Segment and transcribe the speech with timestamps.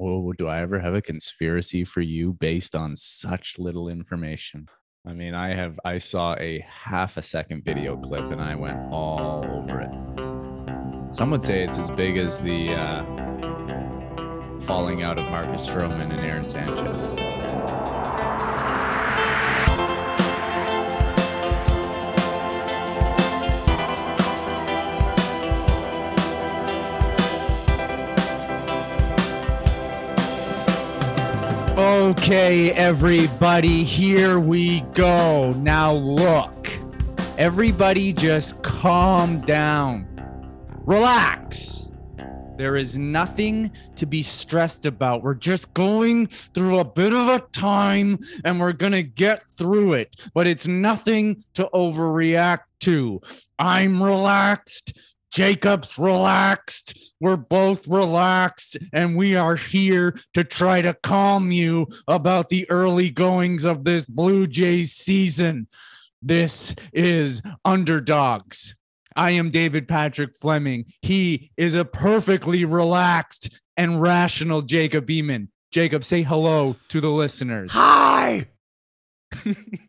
[0.00, 4.68] Oh, do I ever have a conspiracy for you based on such little information?
[5.06, 8.78] I mean, I have I saw a half a second video clip and I went
[8.92, 11.14] all over it.
[11.14, 13.04] Some would say it's as big as the uh,
[14.66, 17.12] falling out of Marcus Stroman and Aaron Sanchez.
[32.06, 35.50] Okay, everybody, here we go.
[35.56, 36.70] Now, look,
[37.36, 40.06] everybody just calm down,
[40.86, 41.88] relax.
[42.58, 45.24] There is nothing to be stressed about.
[45.24, 49.94] We're just going through a bit of a time and we're going to get through
[49.94, 53.20] it, but it's nothing to overreact to.
[53.58, 54.96] I'm relaxed.
[55.32, 57.14] Jacob's relaxed.
[57.20, 63.10] We're both relaxed, and we are here to try to calm you about the early
[63.10, 65.68] goings of this Blue Jays season.
[66.22, 68.74] This is Underdogs.
[69.14, 70.86] I am David Patrick Fleming.
[71.02, 75.50] He is a perfectly relaxed and rational Jacob Beeman.
[75.70, 77.72] Jacob, say hello to the listeners.
[77.72, 78.48] Hi.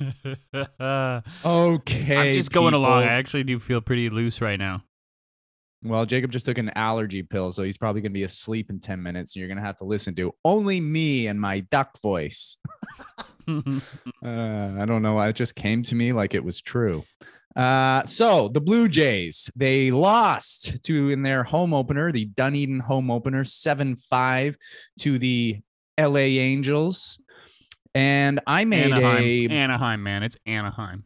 [1.44, 2.16] Okay.
[2.16, 3.02] I'm just going along.
[3.02, 4.82] I actually do feel pretty loose right now.
[5.82, 8.80] Well, Jacob just took an allergy pill, so he's probably going to be asleep in
[8.80, 12.00] 10 minutes, and you're going to have to listen to only me and my duck
[12.00, 12.56] voice.
[13.48, 15.18] Uh, I don't know.
[15.22, 17.02] It just came to me like it was true.
[17.56, 23.10] Uh, so the Blue Jays, they lost to in their home opener, the Dunedin home
[23.10, 24.56] opener, 7 5
[25.00, 25.58] to the
[25.98, 27.18] LA Angels.
[27.94, 29.22] And I made Anaheim.
[29.22, 30.22] a, Anaheim, man.
[30.22, 31.04] It's Anaheim.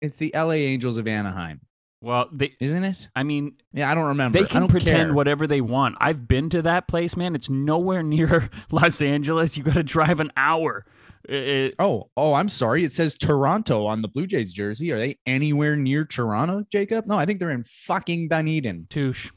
[0.00, 1.60] it's the LA Angels of Anaheim,
[2.02, 2.54] Well, they.
[2.60, 3.08] isn't it?
[3.16, 4.38] I mean, Yeah, I don't remember.
[4.40, 5.12] they can pretend care.
[5.12, 5.96] whatever they want.
[6.00, 7.34] I've been to that place, man.
[7.34, 9.56] It's nowhere near Los Angeles.
[9.56, 10.86] You got to drive an hour.
[11.28, 12.84] It- Oh, oh, I'm sorry.
[12.84, 14.90] It says Toronto on the Blue Jays jersey.
[14.92, 17.06] Are they anywhere near Toronto, Jacob?
[17.06, 18.86] No, I think they're in fucking Dunedin.
[18.88, 19.30] touche.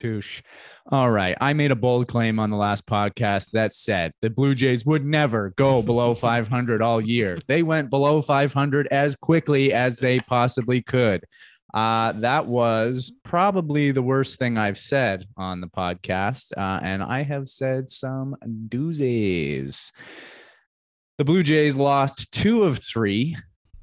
[0.00, 0.42] Touche.
[0.90, 1.36] All right.
[1.40, 5.04] I made a bold claim on the last podcast that said the Blue Jays would
[5.04, 7.38] never go below 500 all year.
[7.46, 11.24] They went below 500 as quickly as they possibly could.
[11.72, 16.52] Uh, that was probably the worst thing I've said on the podcast.
[16.56, 19.92] Uh, and I have said some doozies.
[21.18, 23.36] The Blue Jays lost two of three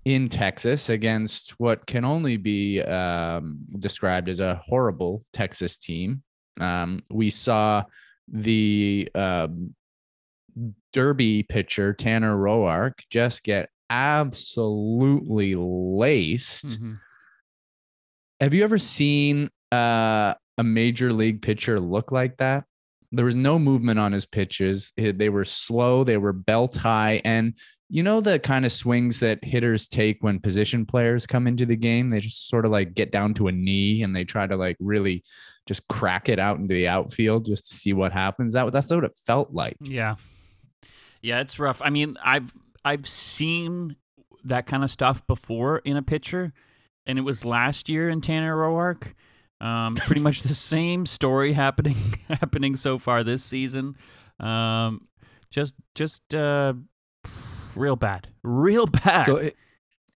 [0.07, 6.23] in Texas against what can only be um, described as a horrible Texas team.
[6.61, 7.83] Um, we saw
[8.31, 9.75] the um,
[10.93, 16.79] Derby pitcher, Tanner Roark, just get absolutely laced.
[16.79, 16.99] Mhm.
[18.39, 22.63] Have you ever seen uh, a major league pitcher look like that?
[23.11, 24.93] There was no movement on his pitches.
[24.95, 27.21] They were slow, they were belt high.
[27.25, 27.57] And
[27.89, 31.75] you know the kind of swings that hitters take when position players come into the
[31.75, 32.09] game?
[32.09, 34.77] They just sort of like get down to a knee and they try to like
[34.79, 35.23] really
[35.67, 38.53] just crack it out into the outfield just to see what happens.
[38.53, 39.77] That that's what it felt like.
[39.81, 40.15] Yeah.
[41.21, 41.81] Yeah, it's rough.
[41.83, 42.51] I mean, I've
[42.85, 43.95] I've seen
[44.43, 46.53] that kind of stuff before in a pitcher,
[47.05, 49.13] and it was last year in Tanner Roark.
[49.59, 51.97] Um, pretty much the same story happening
[52.29, 53.95] happening so far this season.
[54.39, 55.07] Um,
[55.49, 56.73] just just uh,
[57.77, 59.25] real bad, real bad.
[59.25, 59.55] So it,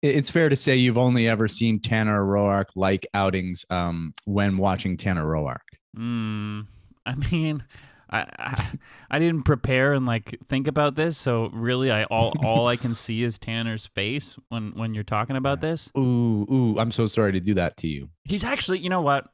[0.02, 4.96] it's fair to say you've only ever seen Tanner Roark like outings um, when watching
[4.96, 5.58] Tanner Roark.
[5.96, 6.66] Mm,
[7.04, 7.62] I mean,
[8.10, 8.68] I, I
[9.10, 12.94] I didn't prepare and like think about this, so really, I all all I can
[12.94, 15.90] see is Tanner's face when when you're talking about this.
[15.96, 18.08] Ooh, ooh, I'm so sorry to do that to you.
[18.24, 19.26] He's actually, you know what?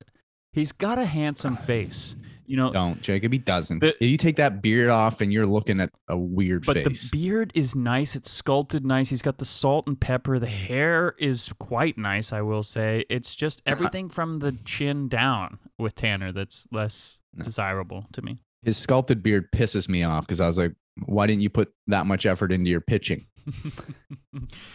[0.52, 2.16] He's got a handsome face.
[2.46, 3.32] You know, Don't, Jacob.
[3.32, 3.80] He doesn't.
[3.80, 7.10] The- you take that beard off and you're looking at a weird but face.
[7.10, 8.14] the beard is nice.
[8.16, 9.10] It's sculpted nice.
[9.10, 10.38] He's got the salt and pepper.
[10.38, 13.04] The hair is quite nice, I will say.
[13.08, 13.72] It's just uh-huh.
[13.72, 17.44] everything from the chin down with Tanner that's less No.
[17.44, 18.38] desirable to me.
[18.62, 20.72] His sculpted beard pisses me off because I was like,
[21.04, 23.26] why didn't you put that much effort into your pitching?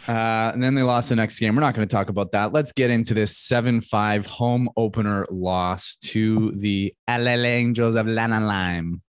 [0.07, 1.55] Uh, and then they lost the next game.
[1.55, 2.51] We're not going to talk about that.
[2.51, 9.01] Let's get into this 7 5 home opener loss to the LA Angels of Lanaheim.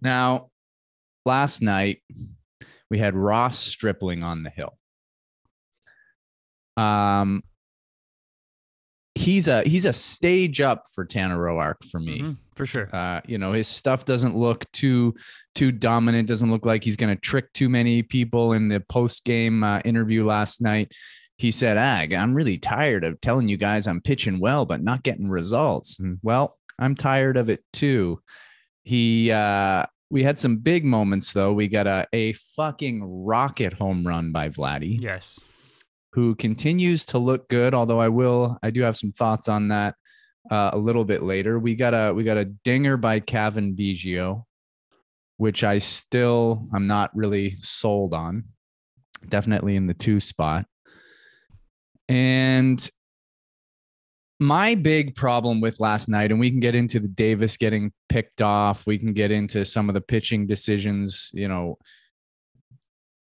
[0.00, 0.48] Now,
[1.26, 2.02] last night
[2.90, 4.78] we had Ross Stripling on the hill.
[6.76, 7.42] Um,
[9.20, 12.20] he's a he's a stage up for Tanner Roark for me.
[12.20, 12.88] Mhm, for sure.
[12.92, 15.14] Uh, you know, his stuff doesn't look too
[15.54, 16.28] too dominant.
[16.28, 18.52] Doesn't look like he's going to trick too many people.
[18.52, 20.92] In the post game uh, interview last night,
[21.36, 25.02] he said, "Ag, I'm really tired of telling you guys I'm pitching well, but not
[25.02, 28.20] getting results." And well, I'm tired of it too.
[28.82, 31.52] He uh we had some big moments though.
[31.52, 35.38] We got a a fucking rocket home run by Vladdy, Yes.
[36.12, 37.74] Who continues to look good.
[37.74, 39.94] Although I will, I do have some thoughts on that
[40.50, 41.58] uh, a little bit later.
[41.58, 44.44] We got a we got a dinger by Kevin Biggio,
[45.36, 48.44] which I still I'm not really sold on.
[49.28, 50.66] Definitely in the two spot.
[52.08, 52.90] And
[54.40, 58.40] my big problem with last night, and we can get into the Davis getting picked
[58.40, 61.76] off, we can get into some of the pitching decisions, you know.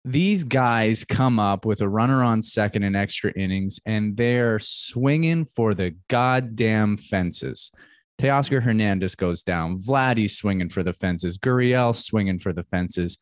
[0.05, 5.45] These guys come up with a runner on second in extra innings, and they're swinging
[5.45, 7.71] for the goddamn fences.
[8.21, 9.79] Teoscar Hernandez goes down.
[9.79, 11.39] Vladdy's swinging for the fences.
[11.39, 13.19] Gurriel swinging for the fences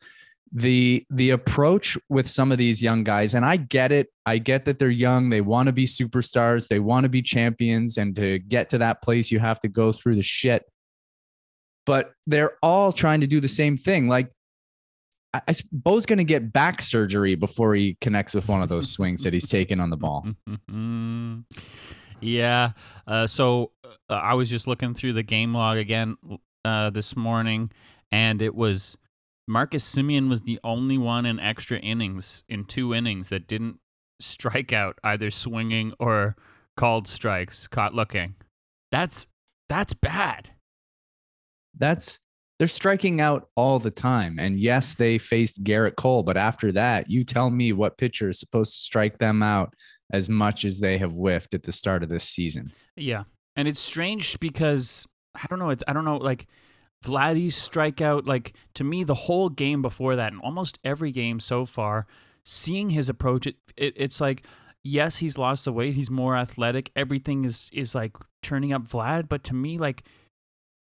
[0.53, 4.65] the the approach with some of these young guys and i get it i get
[4.65, 8.39] that they're young they want to be superstars they want to be champions and to
[8.39, 10.63] get to that place you have to go through the shit
[11.85, 14.31] but they're all trying to do the same thing like
[15.37, 18.91] I, I Bo's going to get back surgery before he connects with one of those
[18.93, 20.25] swings that he's taken on the ball.
[22.21, 22.71] yeah.
[23.05, 23.71] Uh, so
[24.09, 26.17] uh, I was just looking through the game log again
[26.65, 27.71] uh, this morning,
[28.11, 28.97] and it was
[29.47, 33.79] Marcus Semien was the only one in extra innings in two innings that didn't
[34.19, 36.35] strike out either swinging or
[36.75, 38.35] called strikes, caught looking.
[38.91, 39.27] That's
[39.69, 40.51] that's bad.
[41.77, 42.19] That's
[42.59, 44.39] they're striking out all the time.
[44.39, 48.39] And yes, they faced Gerrit Cole, but after that, you tell me what pitcher is
[48.39, 49.73] supposed to strike them out
[50.11, 52.71] as much as they have whiffed at the start of this season.
[52.95, 53.23] Yeah.
[53.55, 55.05] And it's strange because
[55.35, 56.47] I don't know, it's I don't know like
[57.03, 61.65] Vladdy's strikeout, like to me, the whole game before that, and almost every game so
[61.65, 62.07] far,
[62.43, 64.45] seeing his approach, it, it it's like,
[64.83, 69.29] yes, he's lost the weight, he's more athletic, everything is is like turning up Vlad,
[69.29, 70.03] but to me, like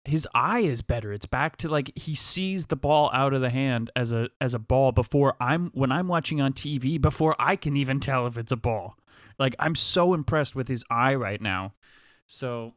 [0.06, 1.12] his eye is better.
[1.12, 4.54] It's back to like he sees the ball out of the hand as a as
[4.54, 8.36] a ball before I'm when I'm watching on TV before I can even tell if
[8.36, 8.96] it's a ball.
[9.38, 11.74] Like I'm so impressed with his eye right now.
[12.28, 12.72] So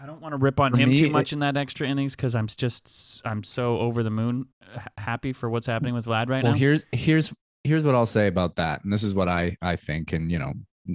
[0.00, 1.88] I don't want to rip on For him me, too it- much in that extra
[1.88, 6.04] innings because I'm just I'm so over the moon uh, happy for what's happening with
[6.06, 6.58] Vlad right well, now.
[6.58, 7.32] here's here's
[7.64, 8.84] here's what I'll say about that.
[8.84, 10.52] And this is what I I think, and you know,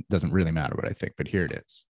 [0.09, 1.85] doesn't really matter what I think, but here it is.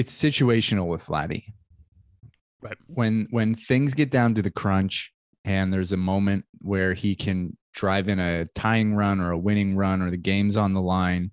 [0.00, 1.44] It's situational with Vladdy.
[2.62, 2.78] Right.
[2.86, 5.12] When when things get down to the crunch
[5.44, 9.76] and there's a moment where he can drive in a tying run or a winning
[9.76, 11.32] run or the game's on the line,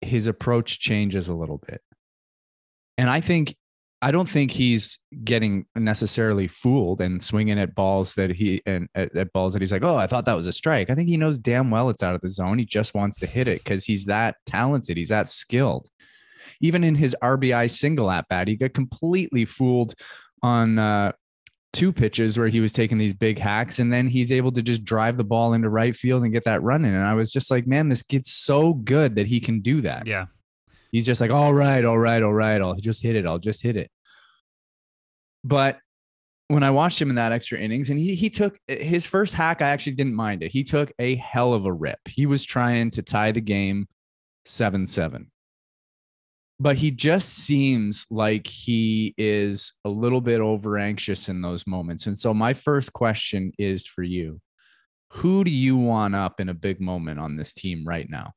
[0.00, 1.82] his approach changes a little bit.
[2.96, 3.54] And I think
[4.00, 9.14] I don't think he's getting necessarily fooled and swinging at balls that he and at,
[9.14, 10.88] at balls that he's like, oh, I thought that was a strike.
[10.88, 12.58] I think he knows damn well it's out of the zone.
[12.58, 14.96] He just wants to hit it because he's that talented.
[14.96, 15.90] He's that skilled.
[16.60, 19.94] Even in his RBI single at bat, he got completely fooled
[20.42, 21.12] on uh,
[21.72, 24.84] two pitches where he was taking these big hacks, and then he's able to just
[24.84, 26.94] drive the ball into right field and get that run in.
[26.94, 30.06] And I was just like, man, this kid's so good that he can do that.
[30.06, 30.26] yeah.
[30.92, 32.62] He's just like, all right, all right, all right.
[32.62, 33.26] I'll just hit it.
[33.26, 33.90] I'll just hit it.
[35.44, 35.78] But
[36.48, 39.60] when I watched him in that extra innings, and he he took his first hack,
[39.60, 40.52] I actually didn't mind it.
[40.52, 41.98] He took a hell of a rip.
[42.06, 43.88] He was trying to tie the game
[44.44, 45.30] seven seven.
[46.58, 52.06] But he just seems like he is a little bit over anxious in those moments.
[52.06, 54.40] And so my first question is for you.
[55.10, 58.32] Who do you want up in a big moment on this team right now?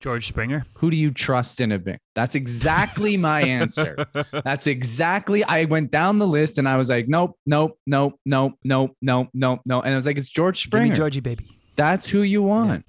[0.00, 0.64] George Springer.
[0.76, 1.98] Who do you trust in a big?
[2.14, 3.96] That's exactly my answer.
[4.44, 5.44] That's exactly.
[5.44, 9.30] I went down the list and I was like, nope, nope, nope, nope, nope, nope,
[9.32, 9.80] nope, no.
[9.80, 10.96] And I was like, it's George Give me Springer.
[10.96, 11.48] Georgie baby.
[11.76, 12.84] That's who you want.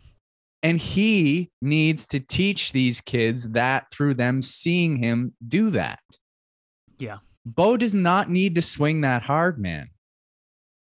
[0.65, 5.99] And he needs to teach these kids that through them seeing him do that.
[6.97, 7.17] Yeah.
[7.45, 9.89] Bo does not need to swing that hard, man.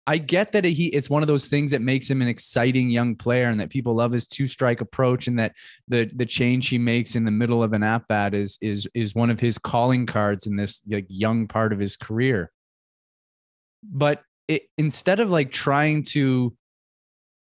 [0.06, 3.14] I get that he it's one of those things that makes him an exciting young
[3.14, 5.54] player and that people love his two strike approach and that
[5.87, 9.14] the the change he makes in the middle of an at bat is is is
[9.14, 12.50] one of his calling cards in this like young part of his career.
[13.82, 16.56] But it, instead of like trying to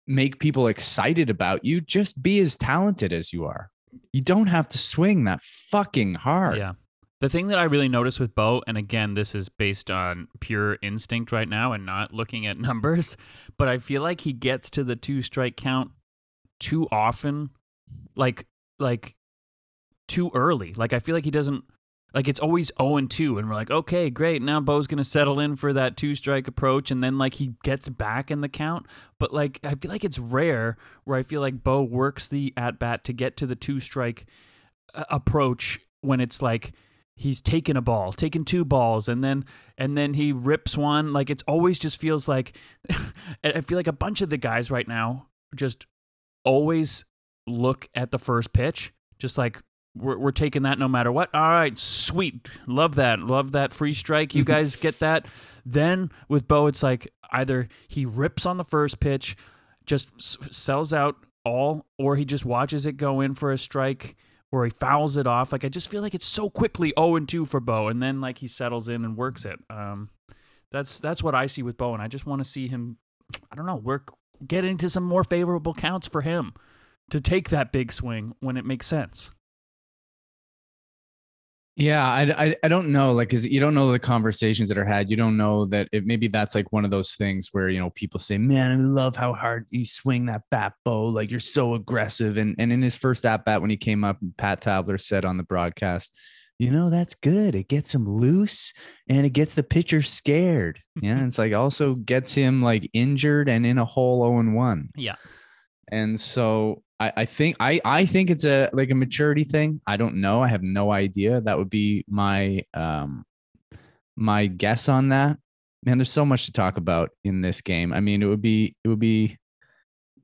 [0.09, 3.71] make people excited about you, just be as talented as you are.
[4.13, 6.59] You don't have to swing that fucking hard.
[6.59, 6.73] Yeah.
[7.21, 10.79] The thing that I really noticed with Bo, and again, this is based on pure
[10.83, 13.17] instinct right now and not looking at numbers,
[13.57, 15.91] but I feel like he gets to the two strike count
[16.61, 17.51] too often,
[18.15, 18.47] like
[18.79, 19.17] like
[20.07, 20.75] too early.
[20.75, 21.65] Like I feel like he doesn't
[22.15, 24.41] like it's always 0 and 2 and we're like, "Okay, great.
[24.41, 27.55] Now Bo's going to settle in for that two strike approach and then like he
[27.63, 28.87] gets back in the count."
[29.19, 32.79] But like I feel like it's rare where I feel like Bo works the at
[32.79, 34.27] bat to get to the two strike
[34.95, 36.73] uh, approach when it's like
[37.15, 39.45] he's taken a ball, taking two balls, and then
[39.77, 41.13] and then he rips one.
[41.13, 42.57] Like it's always just feels like
[43.45, 45.87] I feel like a bunch of the guys right now just
[46.45, 47.05] always
[47.47, 49.61] look at the first pitch, just like
[49.97, 51.31] we're, we're taking that no matter what.
[51.35, 54.35] All right, sweet, love that, love that free strike.
[54.35, 55.27] You guys get that.
[55.65, 59.37] Then with Bo, it's like either he rips on the first pitch,
[59.87, 64.17] just s- sells out all, or he just watches it go in for a strike
[64.51, 65.53] or he fouls it off.
[65.53, 68.21] Like I just feel like it's so quickly 0 and 2 for Bo, and then
[68.21, 69.59] like he settles in and works it.
[69.69, 70.11] Um,
[70.71, 72.97] that's that's what I see with Bo, and I just want to see him.
[73.53, 74.13] I don't know, work
[74.47, 76.55] get into some more favorable counts for him
[77.11, 79.31] to take that big swing when it makes sense.
[81.79, 84.85] Yeah, I, I, I don't know, like, cause you don't know the conversations that are
[84.85, 85.09] had.
[85.09, 87.91] You don't know that it maybe that's like one of those things where you know
[87.91, 91.07] people say, "Man, I love how hard you swing that bat, Bo.
[91.07, 94.19] Like you're so aggressive." And and in his first at bat when he came up,
[94.37, 96.17] Pat Tabler said on the broadcast,
[96.59, 97.55] "You know that's good.
[97.55, 98.73] It gets him loose
[99.09, 100.83] and it gets the pitcher scared.
[101.01, 104.89] Yeah, it's like also gets him like injured and in a hole zero and one.
[104.97, 105.15] Yeah.
[105.93, 109.81] And so I, I think I I think it's a like a maturity thing.
[109.87, 110.43] I don't know.
[110.43, 111.41] I have no idea.
[111.41, 113.25] That would be my um
[114.17, 115.39] my guess on that.
[115.85, 117.93] Man, there's so much to talk about in this game.
[117.93, 119.39] I mean, it would be it would be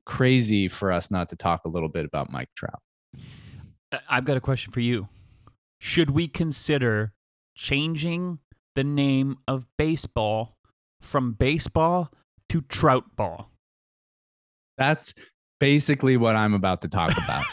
[0.05, 2.81] crazy for us not to talk a little bit about Mike Trout.
[4.09, 5.07] I've got a question for you.
[5.79, 7.13] Should we consider
[7.55, 8.39] changing
[8.75, 10.57] the name of baseball
[11.01, 12.11] from baseball
[12.49, 13.51] to trout ball?
[14.77, 15.13] That's
[15.59, 17.45] basically what I'm about to talk about.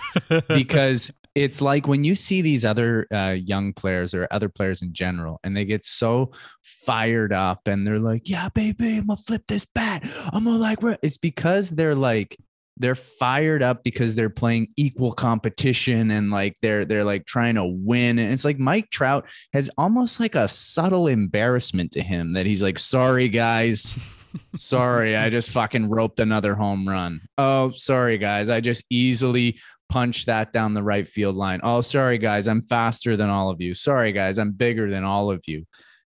[0.49, 4.93] because it's like when you see these other uh, young players or other players in
[4.93, 6.33] general, and they get so
[6.63, 10.05] fired up and they're like, "Yeah, baby, I'm gonna flip this bat.
[10.33, 12.37] I'm gonna like." re-" It's because they're like
[12.77, 17.65] they're fired up because they're playing equal competition and like they're they're like trying to
[17.65, 18.19] win.
[18.19, 22.63] And it's like Mike Trout has almost like a subtle embarrassment to him that he's
[22.63, 23.99] like, "Sorry, guys."
[24.57, 27.21] sorry, I just fucking roped another home run.
[27.39, 28.51] Oh, sorry, guys.
[28.51, 29.59] I just easily
[29.89, 31.61] punched that down the right field line.
[31.63, 32.49] Oh, sorry, guys.
[32.49, 33.75] I'm faster than all of you.
[33.75, 34.39] Sorry, guys.
[34.39, 35.65] I'm bigger than all of you.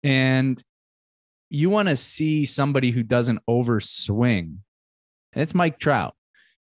[0.04, 0.62] And
[1.50, 4.58] you want to see somebody who doesn't overswing.
[5.34, 6.16] It's Mike Trout.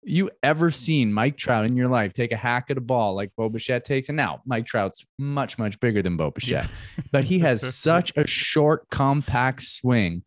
[0.04, 3.32] You ever seen Mike Trout in your life take a hack at a ball like
[3.36, 4.10] Bo Bichette takes?
[4.10, 6.70] And now Mike Trout's much, much bigger than Bo Bichette,
[7.12, 10.24] but he has such a short, compact swing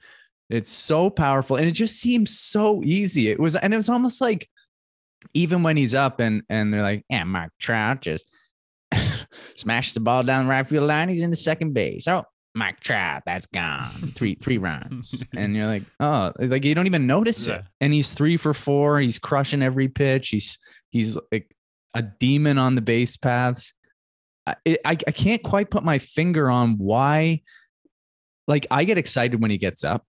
[0.50, 3.28] it's so powerful and it just seems so easy.
[3.30, 4.48] It was, and it was almost like
[5.34, 8.28] even when he's up and and they're like, yeah, Mark Trout just
[9.54, 11.08] smashes the ball down the right field line.
[11.08, 12.06] He's in the second base.
[12.08, 14.12] Oh, Mike Trout, that's gone.
[14.14, 17.56] Three three runs, and you're like, oh, like you don't even notice Yeah.
[17.56, 17.64] it.
[17.80, 19.00] And he's three for four.
[19.00, 20.28] He's crushing every pitch.
[20.30, 20.58] He's
[20.90, 21.54] he's like
[21.94, 23.72] a demon on the base paths.
[24.46, 27.42] I, I I can't quite put my finger on why.
[28.48, 30.04] Like I get excited when he gets up.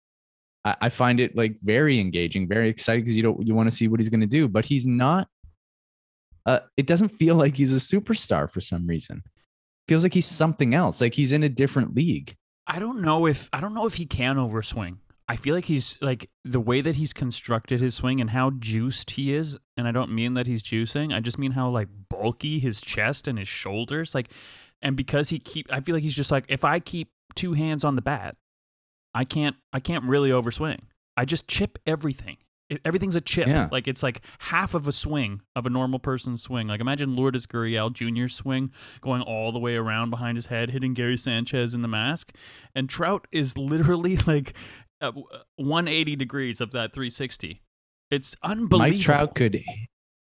[0.70, 3.76] I, I find it like very engaging, very exciting because you don't you want to
[3.76, 5.28] see what he's going to do, but he's not.
[6.46, 9.24] Uh, it doesn't feel like he's a superstar for some reason.
[9.88, 11.02] Feels like he's something else.
[11.02, 12.36] Like he's in a different league.
[12.68, 14.98] I don't know if I don't know if he can overswing.
[15.28, 19.12] I feel like he's like the way that he's constructed his swing and how juiced
[19.12, 21.14] he is, and I don't mean that he's juicing.
[21.14, 24.32] I just mean how like bulky his chest and his shoulders, like,
[24.82, 27.84] and because he keep, I feel like he's just like if I keep two hands
[27.84, 28.38] on the bat,
[29.14, 30.80] I can't, I can't really overswing.
[31.18, 32.38] I just chip everything.
[32.70, 33.48] It, everything's a chip.
[33.48, 33.68] Yeah.
[33.72, 36.68] Like it's like half of a swing of a normal person's swing.
[36.68, 40.94] Like imagine Lourdes Gurriel Jr.'s swing going all the way around behind his head, hitting
[40.94, 42.34] Gary Sanchez in the mask.
[42.76, 44.54] And Trout is literally like
[45.02, 45.12] uh,
[45.56, 47.62] 180 degrees of that 360.
[48.12, 48.78] It's unbelievable.
[48.78, 49.64] Mike Trout could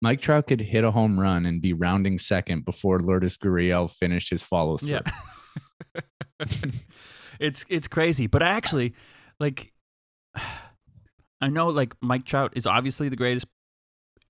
[0.02, 4.28] Mike Trout could hit a home run and be rounding second before Lourdes Gurriel finished
[4.28, 4.98] his follow through.
[5.94, 6.00] Yeah.
[7.40, 8.94] it's it's crazy, but actually
[9.38, 9.72] like
[11.40, 13.46] I know like Mike Trout is obviously the greatest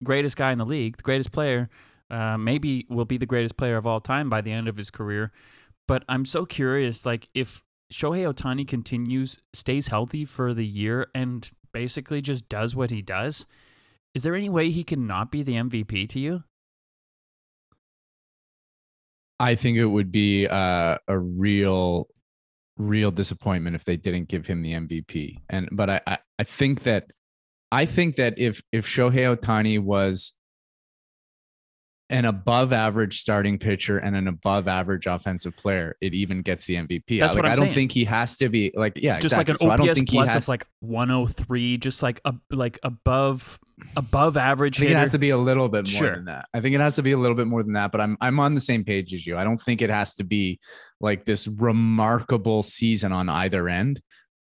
[0.02, 1.68] greatest guy in the league, the greatest player.
[2.10, 4.90] Uh, maybe will be the greatest player of all time by the end of his
[4.90, 5.32] career.
[5.88, 11.50] But I'm so curious, like if Shohei Ohtani continues, stays healthy for the year, and
[11.72, 13.46] basically just does what he does,
[14.14, 16.44] is there any way he can not be the MVP to you?
[19.40, 22.08] I think it would be uh, a real,
[22.76, 25.38] real disappointment if they didn't give him the MVP.
[25.48, 27.10] And but I, I, I think that
[27.70, 30.32] I think that if if Shohei Ohtani was
[32.10, 36.76] an above average starting pitcher and an above average offensive player, it even gets the
[36.76, 37.20] MVP.
[37.20, 37.74] That's I, like, what I'm I don't saying.
[37.74, 39.52] think he has to be like yeah, just exactly.
[39.52, 42.20] like So I an don't OPS think he plus has of like 103, just like
[42.24, 43.58] a, like above
[43.96, 44.98] above average I think hitter.
[44.98, 46.14] it has to be a little bit more Sure.
[46.14, 46.46] than that.
[46.54, 48.38] I think it has to be a little bit more than that, but I'm I'm
[48.40, 49.36] on the same page as you.
[49.36, 50.60] I don't think it has to be
[51.00, 54.00] like this remarkable season on either end,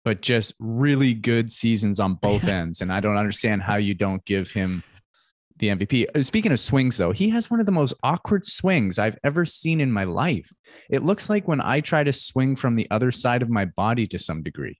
[0.03, 2.81] but just really good seasons on both ends.
[2.81, 4.83] And I don't understand how you don't give him
[5.57, 6.05] the MVP.
[6.13, 9.45] Uh, Speaking of swings, though, he has one of the most awkward swings I've ever
[9.45, 10.49] seen in my life.
[10.89, 14.05] It looks like when I try to swing from the other side of my body
[14.07, 14.77] to some degree.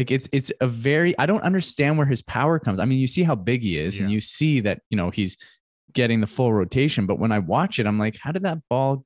[0.00, 2.80] Like it's it's a very I don't understand where his power comes.
[2.80, 5.36] I mean, you see how big he is, and you see that you know he's
[5.92, 7.04] getting the full rotation.
[7.06, 9.04] But when I watch it, I'm like, how did that ball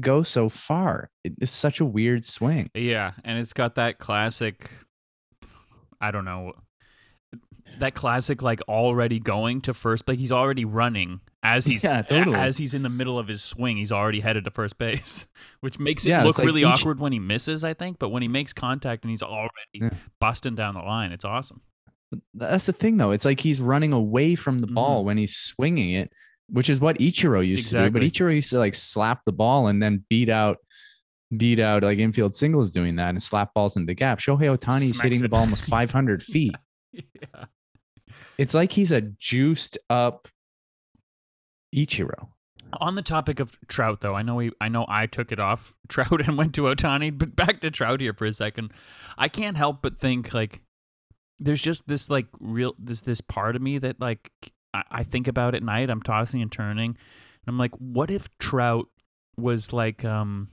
[0.00, 1.08] go so far?
[1.24, 2.68] It- It's such a weird swing.
[2.74, 4.70] Yeah, and it's got that classic
[5.98, 6.52] I don't know
[7.78, 12.36] that classic like already going to first like he's already running as he's Yeah, totally.
[12.36, 15.26] as he's in the middle of his swing he's already headed to first base
[15.60, 18.10] which makes it Yeah, look like really each- awkward when he misses I think but
[18.10, 19.90] when he makes contact and he's already Yeah.
[20.20, 21.60] busting down the line it's awesome
[22.34, 23.10] That's the thing, though.
[23.10, 25.06] It's like he's running away from the ball mm-hmm.
[25.06, 26.12] when he's swinging it,
[26.50, 27.90] which is what Ichiro used to do.
[27.90, 30.58] But Ichiro used to like slap the ball and then beat out,
[31.34, 34.18] beat out like infield singles doing that and slap balls in the gap.
[34.18, 36.54] Shohei Ohtani's hitting the ball almost 500 feet.
[36.92, 37.46] yeah.
[38.36, 40.28] It's like he's a juiced up
[41.74, 42.28] Ichiro.
[42.80, 45.74] On the topic of Trout, though, I know we, I know I took it off
[45.88, 48.72] Trout and went to Ohtani, but back to Trout here for a second.
[49.18, 50.60] I can't help but think like
[51.38, 54.30] there's just this like real this this part of me that like
[54.72, 55.90] I, I think about at night.
[55.90, 58.88] I'm tossing and turning, and I'm like, what if Trout
[59.36, 60.48] was like um,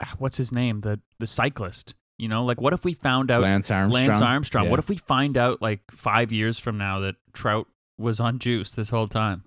[0.00, 1.94] ah, what's his name the the cyclist?
[2.18, 4.06] You know, like what if we found out Lance Armstrong.
[4.06, 4.64] Lance Armstrong.
[4.64, 4.70] Yeah.
[4.70, 7.66] What if we find out like five years from now that Trout
[7.98, 9.44] was on juice this whole time?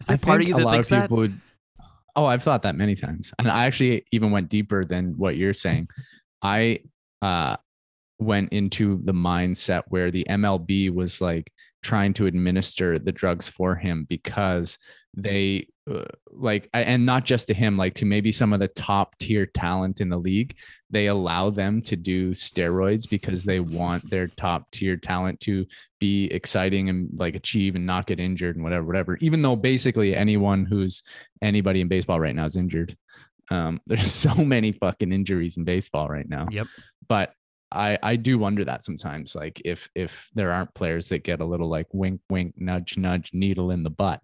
[0.00, 1.02] Is there I part of you a that lot thinks of that?
[1.02, 1.40] people would.
[2.14, 5.54] Oh, I've thought that many times, and I actually even went deeper than what you're
[5.54, 5.88] saying.
[6.40, 6.80] I
[7.20, 7.56] uh,
[8.18, 13.74] went into the mindset where the MLB was like trying to administer the drugs for
[13.74, 14.78] him because
[15.14, 15.68] they
[16.32, 20.00] like and not just to him like to maybe some of the top tier talent
[20.00, 20.56] in the league
[20.90, 25.64] they allow them to do steroids because they want their top tier talent to
[26.00, 30.14] be exciting and like achieve and not get injured and whatever whatever even though basically
[30.14, 31.02] anyone who's
[31.40, 32.96] anybody in baseball right now is injured.
[33.50, 36.48] Um there's so many fucking injuries in baseball right now.
[36.50, 36.66] Yep.
[37.08, 37.32] but
[37.70, 41.44] I I do wonder that sometimes, like if if there aren't players that get a
[41.44, 44.20] little like wink wink nudge nudge needle in the butt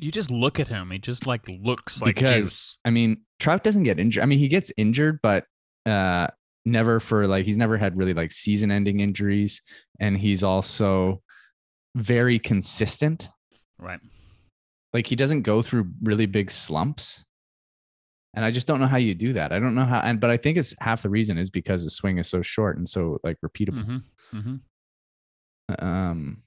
[0.00, 0.90] You just look at him.
[0.90, 2.78] He just like looks like because juice.
[2.84, 4.22] I mean Trout doesn't get injured.
[4.22, 5.44] I mean he gets injured, but
[5.86, 6.28] uh
[6.64, 9.60] never for like he's never had really like season ending injuries,
[9.98, 11.22] and he's also
[11.96, 13.28] very consistent.
[13.78, 14.00] Right.
[14.92, 17.24] Like he doesn't go through really big slumps.
[18.34, 19.52] And I just don't know how you do that.
[19.52, 21.90] I don't know how, and but I think it's half the reason is because the
[21.90, 23.84] swing is so short and so like repeatable.
[23.84, 24.38] Mm-hmm.
[24.38, 25.84] Mm-hmm.
[25.84, 26.42] um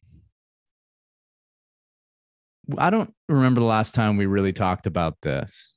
[2.77, 5.75] I don't remember the last time we really talked about this,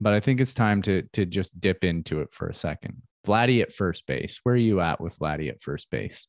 [0.00, 3.02] but I think it's time to to just dip into it for a second.
[3.26, 4.40] Vladdy at first base.
[4.42, 6.26] Where are you at with Vladdy at first base?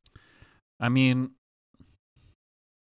[0.80, 1.32] I mean,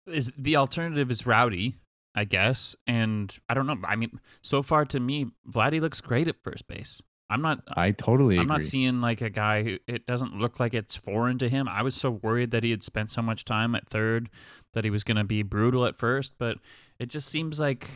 [0.07, 1.77] is the alternative is Rowdy,
[2.15, 3.77] I guess, and I don't know.
[3.85, 7.01] I mean, so far to me, Vladdy looks great at first base.
[7.31, 7.61] I'm not.
[7.69, 8.57] I totally I'm agree.
[8.57, 11.67] not seeing like a guy who it doesn't look like it's foreign to him.
[11.67, 14.29] I was so worried that he had spent so much time at third
[14.75, 16.59] that he was going to be brutal at first, but
[16.99, 17.89] it just seems like,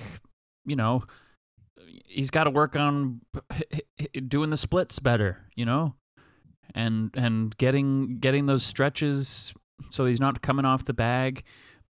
[0.65, 1.05] you know,
[2.07, 3.21] he's got to work on
[4.29, 5.95] doing the splits better, you know,
[6.75, 9.53] and and getting getting those stretches
[9.91, 11.45] so he's not coming off the bag.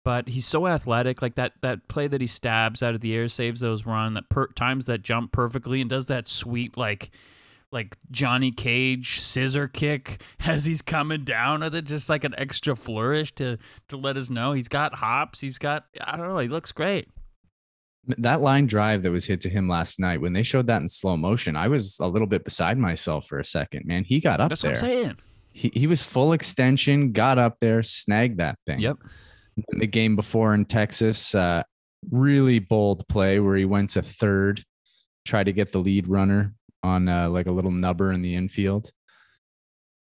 [0.04, 3.26] But he's so athletic, like that that play that he stabs out of the air,
[3.26, 7.10] saves those run, that per- times that jump perfectly, and does that sweet like
[7.72, 12.76] like Johnny Cage scissor kick as he's coming down with it, just like an extra
[12.76, 15.40] flourish to to let us know he's got hops.
[15.40, 16.38] He's got I don't know.
[16.38, 17.08] He looks great.
[18.18, 20.88] that line drive that was hit to him last night when they showed that in
[20.88, 21.56] slow motion.
[21.56, 23.84] I was a little bit beside myself for a second.
[23.84, 24.70] Man, he got up That's there.
[24.72, 25.16] what I'm saying.
[25.52, 28.78] He he was full extension, got up there, snagged that thing.
[28.80, 28.98] Yep.
[29.72, 31.34] in the game before in Texas.
[31.34, 31.62] Uh,
[32.10, 34.62] really bold play where he went to third,
[35.24, 36.54] tried to get the lead runner
[36.86, 38.90] on uh, like a little nubber in the infield.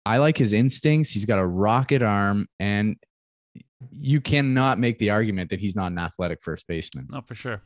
[0.06, 1.12] I like his instincts.
[1.12, 2.96] He's got a rocket arm, and
[3.92, 7.08] you cannot make the argument that he's not an athletic first baseman.
[7.10, 7.62] No, for sure.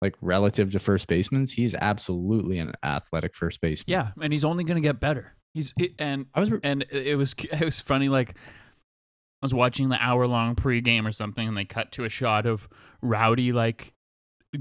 [0.00, 3.92] Like relative to first basemen, he's absolutely an athletic first baseman.
[3.92, 5.34] Yeah, and he's only going to get better.
[5.54, 9.88] He's he- and I was and it was it was funny like I was watching
[9.90, 12.68] the hour long pregame or something and they cut to a shot of
[13.02, 13.92] Rowdy like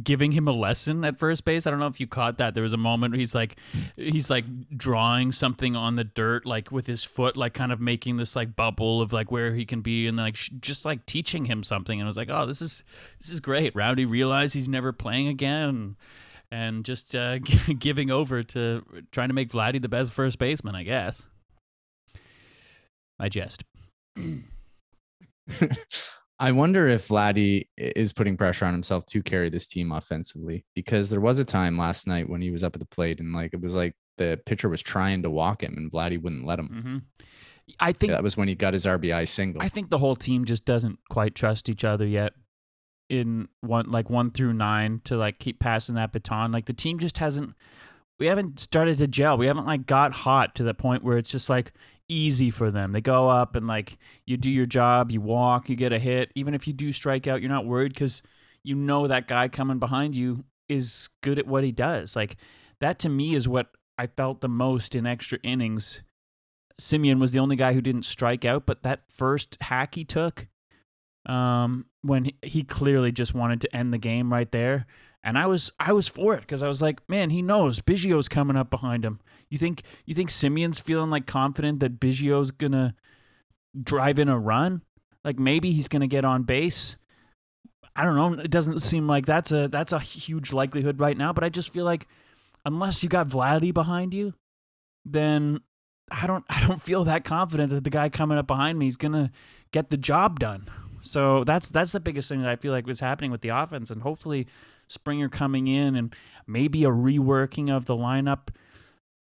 [0.03, 1.67] giving him a lesson at first base.
[1.67, 2.53] I don't know if you caught that.
[2.53, 3.57] There was a moment where he's like
[3.95, 4.45] he's like
[4.77, 8.55] drawing something on the dirt like with his foot like kind of making this like
[8.55, 11.99] bubble of like where he can be and like sh- just like teaching him something
[11.99, 12.83] and I was like, "Oh, this is
[13.19, 15.97] this is great." Rowdy realized he's never playing again
[16.51, 17.39] and just uh,
[17.79, 21.25] giving over to trying to make Vladdy the best first baseman, I guess.
[23.19, 23.63] I jest.
[26.41, 31.09] I wonder if Vladdy is putting pressure on himself to carry this team offensively because
[31.09, 33.53] there was a time last night when he was up at the plate and like
[33.53, 36.69] it was like the pitcher was trying to walk him and Vladdy wouldn't let him.
[36.69, 36.97] Mm-hmm.
[37.79, 39.61] I think that was when he got his RBI single.
[39.61, 42.33] I think the whole team just doesn't quite trust each other yet.
[43.07, 46.51] In one like one through nine to like keep passing that baton.
[46.51, 47.53] Like the team just hasn't.
[48.17, 49.37] We haven't started to gel.
[49.37, 51.71] We haven't like got hot to the point where it's just like
[52.11, 52.91] easy for them.
[52.91, 56.31] They go up and like you do your job, you walk, you get a hit.
[56.35, 58.21] Even if you do strike out, you're not worried because
[58.63, 62.15] you know that guy coming behind you is good at what he does.
[62.15, 62.37] Like
[62.79, 66.01] that to me is what I felt the most in extra innings.
[66.79, 70.47] Semien was the only guy who didn't strike out, but that first hack he took,
[71.27, 74.87] um, when he clearly just wanted to end the game right there,
[75.23, 78.27] and I was I was for it because I was like, man, he knows Biggio's
[78.27, 79.19] coming up behind him.
[79.49, 82.95] You think you think Semien's feeling like confident that Biggio's gonna
[83.81, 84.81] drive in a run?
[85.23, 86.97] Like maybe he's gonna get on base.
[87.95, 88.41] I don't know.
[88.41, 91.33] It doesn't seem like that's a that's a huge likelihood right now.
[91.33, 92.07] But I just feel like
[92.65, 94.33] unless you got Vladdy behind you,
[95.05, 95.61] then
[96.09, 98.97] I don't I don't feel that confident that the guy coming up behind me is
[98.97, 99.31] gonna
[99.71, 100.67] get the job done.
[101.01, 103.91] So that's that's the biggest thing that I feel like was happening with the offense,
[103.91, 104.47] and hopefully
[104.91, 106.15] Springer coming in and
[106.47, 108.49] maybe a reworking of the lineup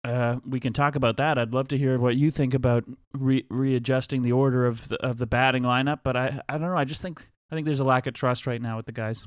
[0.04, 1.38] uh, we can talk about that.
[1.38, 5.18] I'd love to hear what you think about re- readjusting the order of the of
[5.18, 6.00] the batting lineup.
[6.04, 6.76] But I I don't know.
[6.76, 9.24] I just think I think there's a lack of trust right now with the guys.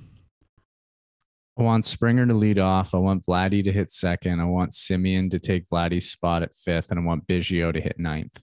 [1.60, 2.96] I want Springer to lead off.
[2.96, 4.40] I want Vladdy to hit second.
[4.40, 8.00] I want Semien to take Vladdy's spot at fifth, and I want Biggio to hit
[8.00, 8.40] ninth.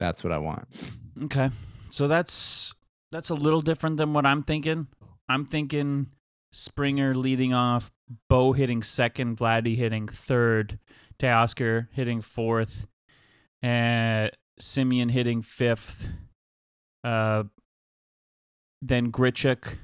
[0.00, 0.66] That's what I want.
[1.24, 1.50] Okay,
[1.90, 2.74] so that's
[3.12, 4.88] that's a little different than what I'm thinking.
[5.28, 6.08] I'm thinking
[6.56, 7.90] Springer leading off,
[8.30, 10.78] Bo hitting second, Vladdy hitting third,
[11.18, 12.86] Teoscar hitting fourth,
[13.60, 16.08] and Semien hitting fifth.
[17.02, 17.42] Uh,
[18.80, 19.78] then Grichuk,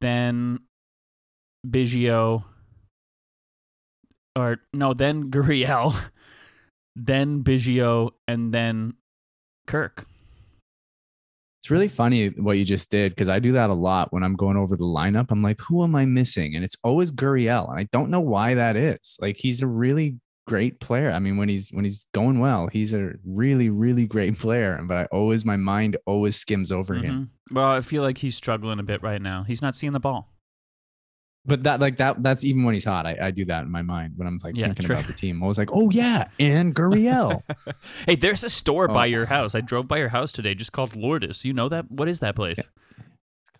[0.00, 0.60] then
[1.66, 2.44] Biggio,
[4.34, 5.94] or no, then Gurriel,
[6.96, 8.94] then Biggio, and then
[9.66, 10.06] Kirk.
[11.66, 14.36] It's really funny what you just did because I do that a lot when I'm
[14.36, 15.32] going over the lineup.
[15.32, 16.54] I'm like, who am I missing?
[16.54, 17.68] And it's always Gurriel.
[17.68, 19.16] And I don't know why that is.
[19.20, 20.14] Like he's a really
[20.46, 21.10] great player.
[21.10, 24.80] I mean, when he's when he's going well, he's a really, really great player.
[24.84, 27.04] But I always my mind always skims over mm-hmm.
[27.04, 27.30] him.
[27.50, 29.42] Well, I feel like he's struggling a bit right now.
[29.42, 30.35] He's not seeing the ball
[31.46, 33.06] but that like that that's even when he's hot.
[33.06, 34.96] I, I do that in my mind when I'm like yeah, thinking true.
[34.96, 35.42] about the team.
[35.42, 37.42] I was like, oh yeah, and Gurriel.
[38.06, 38.94] hey, there's a store oh.
[38.94, 39.54] by your house.
[39.54, 41.44] I drove by your house today, just called Lourdes.
[41.44, 41.90] You know that?
[41.90, 42.58] What is that place?
[42.58, 43.04] Yeah.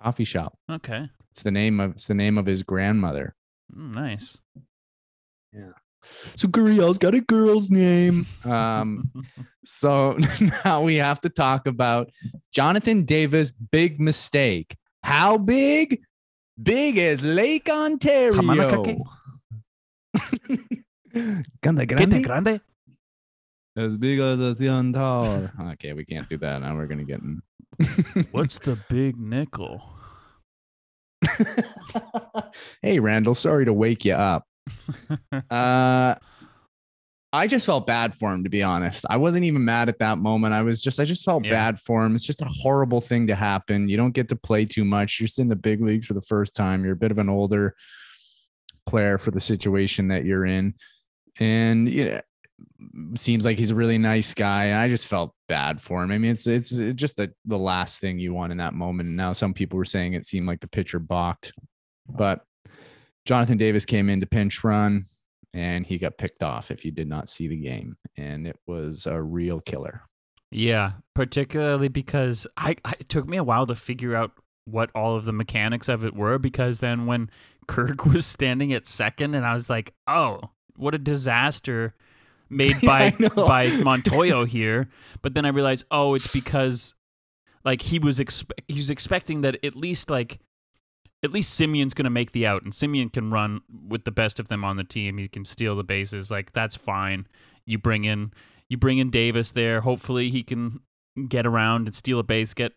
[0.03, 0.59] coffee shop.
[0.71, 1.09] Okay.
[1.31, 3.35] It's the name of it's the name of his grandmother.
[3.75, 4.39] Mm, nice.
[5.53, 5.73] Yeah.
[6.37, 8.27] So Gurriel's got a girl's name.
[8.47, 9.11] Um,
[9.65, 10.17] so
[10.65, 12.11] now we have to talk about
[12.53, 14.77] Jonathan Davis' big mistake.
[15.03, 16.01] How big?
[16.63, 18.41] Big as Lake Ontario.
[21.63, 22.25] grande, grande.
[22.25, 22.61] grande.
[23.77, 25.53] As big as the CN Tower.
[25.73, 26.63] Okay, we can't do that.
[26.63, 27.43] Now we're going to get in.
[28.31, 29.83] What's the big nickel?
[32.81, 34.47] hey, Randall, sorry to wake you up.
[35.51, 36.15] Uh,
[37.37, 39.05] I just felt bad for him, to be honest.
[39.11, 40.55] I wasn't even mad at that moment.
[40.55, 41.51] I was just, I just felt yeah.
[41.51, 42.15] bad for him.
[42.15, 43.91] It's just a horrible thing to happen.
[43.91, 45.21] You don't get to play too much.
[45.21, 46.83] You're just in the big leagues for the first time.
[46.83, 47.77] You're a bit of an older
[48.87, 50.75] player for the situation that you're in.
[51.39, 52.21] And, you know,
[53.17, 54.67] seems like he's a really nice guy.
[54.67, 56.11] And I just felt bad for him.
[56.11, 59.09] I mean, it's, it's just the, the last thing you want in that moment.
[59.09, 61.53] And now some people were saying it seemed like the pitcher balked,
[62.09, 62.41] but
[63.27, 65.05] Jonathan Davis came in to pinch run
[65.55, 67.97] and he got picked off if you did not see the game.
[68.17, 70.03] And it was a real killer.
[70.51, 74.33] Yeah, particularly because I, I, it took me a while to figure out
[74.65, 77.31] what all of the mechanics of it were because then when
[77.67, 81.95] Kirk was standing at second and I was like, "Oh, what a disaster
[82.49, 84.89] made by yeah, by Montoyo here."
[85.21, 86.95] But then I realized, "Oh, it's because
[87.65, 90.39] like he was expe- he was expecting that at least like
[91.23, 94.39] at least Semien's going to make the out, and Semien can run with the best
[94.39, 95.19] of them on the team.
[95.19, 96.31] He can steal the bases.
[96.31, 97.27] Like that's fine.
[97.65, 98.33] You bring in
[98.69, 99.81] you bring in Davis there.
[99.81, 100.81] Hopefully he can
[101.29, 102.73] get around and steal a base, get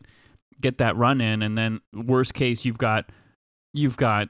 [0.61, 3.11] get that run in, and then worst case you've got
[3.73, 4.29] you've got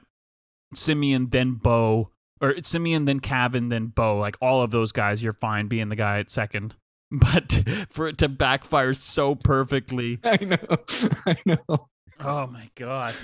[0.74, 4.18] Semien then Bo or Semien then Cavan then Bo.
[4.18, 6.76] Like all of those guys, you're fine being the guy at second.
[7.12, 10.56] But for it to backfire so perfectly, I know.
[11.26, 11.88] I know.
[12.20, 13.16] oh my god.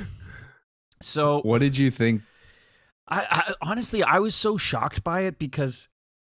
[1.07, 2.23] So What did you think?
[3.09, 5.89] I, I honestly I was so shocked by it because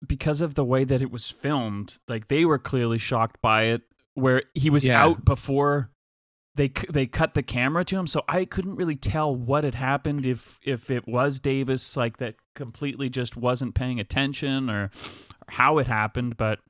[0.07, 1.99] because of the way that it was filmed.
[2.09, 3.83] Like they were clearly shocked by it,
[4.15, 5.03] where he was Yeah.
[5.05, 5.91] out before
[6.55, 8.07] they they cut the camera to him.
[8.07, 12.37] So I couldn't really tell what had happened if if it was Davis like that
[12.55, 14.91] completely just wasn't paying attention or
[15.49, 16.37] how it happened.
[16.37, 16.61] But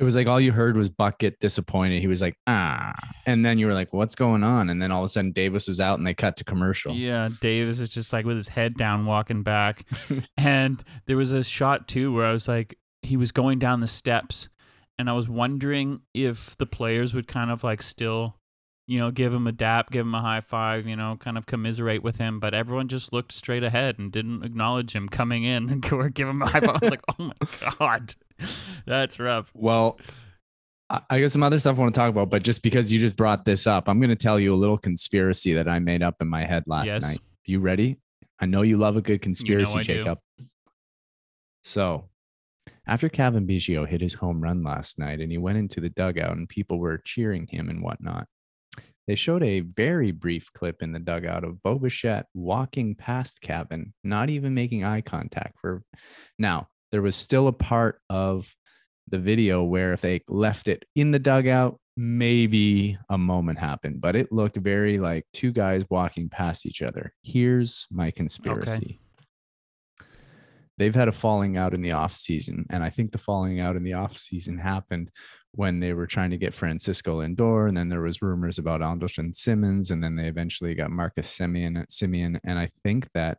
[0.00, 2.00] It was like all you heard was Buck get disappointed.
[2.00, 2.94] He was like, ah.
[3.26, 4.70] And then you were like, what's going on?
[4.70, 6.94] And then all of a sudden Davis was out and they cut to commercial.
[6.94, 9.84] Yeah, Davis is just like with his head down walking back.
[10.38, 13.88] and there was a shot too where I was like, he was going down the
[13.88, 14.48] steps,
[14.98, 18.36] and I was wondering if the players would kind of like still,
[18.86, 21.46] you know, give him a dap, give him a high five, you know, kind of
[21.46, 22.40] commiserate with him.
[22.40, 25.82] But everyone just looked straight ahead and didn't acknowledge him coming in and
[26.14, 26.76] give him a high five.
[26.76, 28.14] I was like, oh my God,
[28.86, 29.50] that's rough.
[29.54, 29.98] Well,
[30.88, 32.98] I I got some other stuff I want to talk about, but just because you
[32.98, 36.02] just brought this up, I'm going to tell you a little conspiracy that I made
[36.02, 37.02] up in my head last Yes.
[37.02, 37.20] night.
[37.44, 37.98] You ready?
[38.40, 39.94] I know you love a good conspiracy, I do.
[39.98, 40.18] Jacob.
[41.62, 42.08] So,
[42.86, 46.36] after Kevin Biggio hit his home run last night and he went into the dugout
[46.36, 48.26] and people were cheering him and whatnot,
[49.06, 53.92] they showed a very brief clip in the dugout of Bo Bichette walking past Kevin,
[54.04, 55.58] not even making eye contact.
[55.60, 55.82] For
[56.38, 58.54] now, there was still a part of
[59.08, 64.16] the video where if they left it in the dugout, maybe a moment happened, but
[64.16, 67.12] it looked very like two guys walking past each other.
[67.22, 69.00] Here's my conspiracy.
[70.78, 73.76] They've had a falling out in the off season, and I think the falling out
[73.76, 75.10] in the off season happened
[75.52, 79.36] when they were trying to get Francisco Lindor, and then there was rumors about Andrelton
[79.36, 81.76] Simmons, and then they eventually got Marcus Semien.
[81.90, 83.38] Semien, and I think that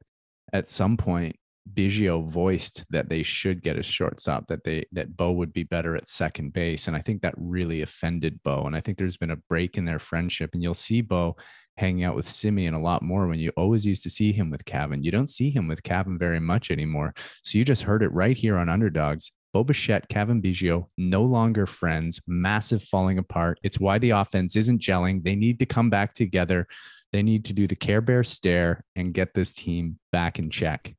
[0.53, 1.35] at some point
[1.73, 5.95] Biggio voiced that they should get a shortstop, that they that Bo would be better
[5.95, 8.63] at second base, and I think that really offended Bo.
[8.63, 11.35] And I think there's been a break in their friendship, and you'll see Bo
[11.77, 14.65] hanging out with Semien a lot more when you always used to see him with
[14.65, 15.03] Cavan.
[15.03, 17.13] You don't see him with Cavan very much anymore.
[17.43, 19.31] So you just heard it right here on Underdogs.
[19.53, 23.59] Bo Bichette, Cavan Biggio, no longer friends, massive falling apart.
[23.63, 25.23] It's why the offense isn't gelling.
[25.23, 26.67] They need to come back together.
[27.11, 30.95] They need to do the Care Bear stare and get this team back in check.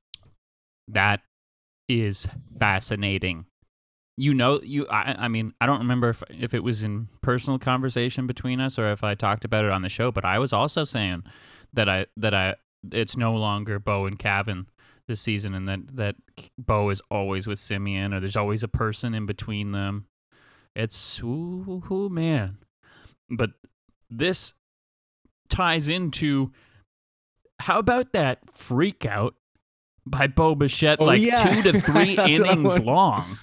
[0.88, 1.20] That
[1.88, 2.26] is
[2.58, 3.46] fascinating.
[4.16, 4.86] You know, you.
[4.88, 8.78] I, I mean, I don't remember if if it was in personal conversation between us
[8.78, 11.24] or if I talked about it on the show, but I was also saying
[11.72, 12.56] that I that I
[12.90, 14.66] it's no longer Bo and Cavan
[15.08, 16.16] this season, and that that
[16.58, 20.06] Bo is always with Semien, or there's always a person in between them.
[20.76, 22.58] It's ooh, ooh man,
[23.30, 23.52] but
[24.10, 24.52] this
[25.48, 26.52] ties into
[27.60, 29.34] how about that freak out
[30.06, 31.36] by Bo Bichette, Oh, like yeah.
[31.36, 33.38] two to three That's what I innings long.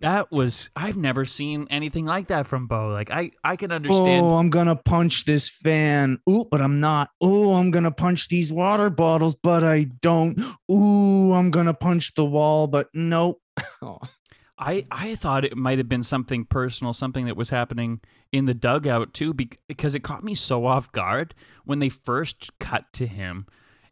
[0.00, 2.88] That was I've never seen anything like that from Bo.
[2.88, 4.24] Like I I can understand.
[4.26, 6.18] Oh, I'm gonna punch this fan.
[6.28, 7.08] Ooh, but I'm not.
[7.22, 10.38] Oh, I'm gonna punch these water bottles, but I don't.
[10.70, 13.40] Ooh, I'm gonna punch the wall, but nope.
[13.80, 13.98] Oh.
[14.58, 18.00] I I thought it might have been something personal, something that was happening
[18.32, 22.84] in the dugout too, because it caught me so off guard when they first cut
[22.94, 23.46] to him.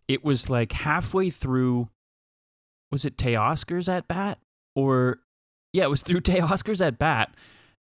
[0.06, 1.88] It was like halfway through.
[2.94, 4.38] Was it Teoscar's at bat
[4.76, 5.18] or?
[5.72, 7.34] Yeah, it was through Teoscar's at bat.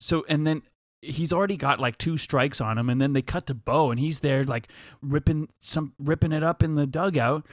[0.01, 0.63] So and then
[1.01, 3.99] he's already got like two strikes on him, and then they cut to Bo, and
[3.99, 4.69] he's there like
[5.03, 7.45] ripping some ripping it up in the dugout,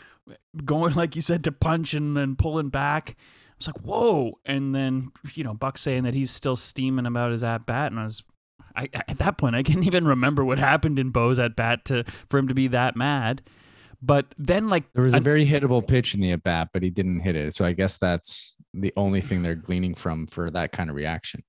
[0.64, 3.16] going like you said to punch and then pulling back.
[3.18, 4.40] I was like, whoa.
[4.46, 7.92] And then, you know, Buck saying that he's still steaming about his at bat.
[7.92, 8.24] And I was,
[8.74, 12.06] I, at that point, I can't even remember what happened in Bo's at bat to,
[12.30, 13.42] for him to be that mad.
[14.02, 16.90] But then, like, There was a very hittable pitch in the at bat, but he
[16.90, 17.56] didn't hit it.
[17.56, 21.44] So I guess that's the only thing they're gleaning from for that kind of reaction.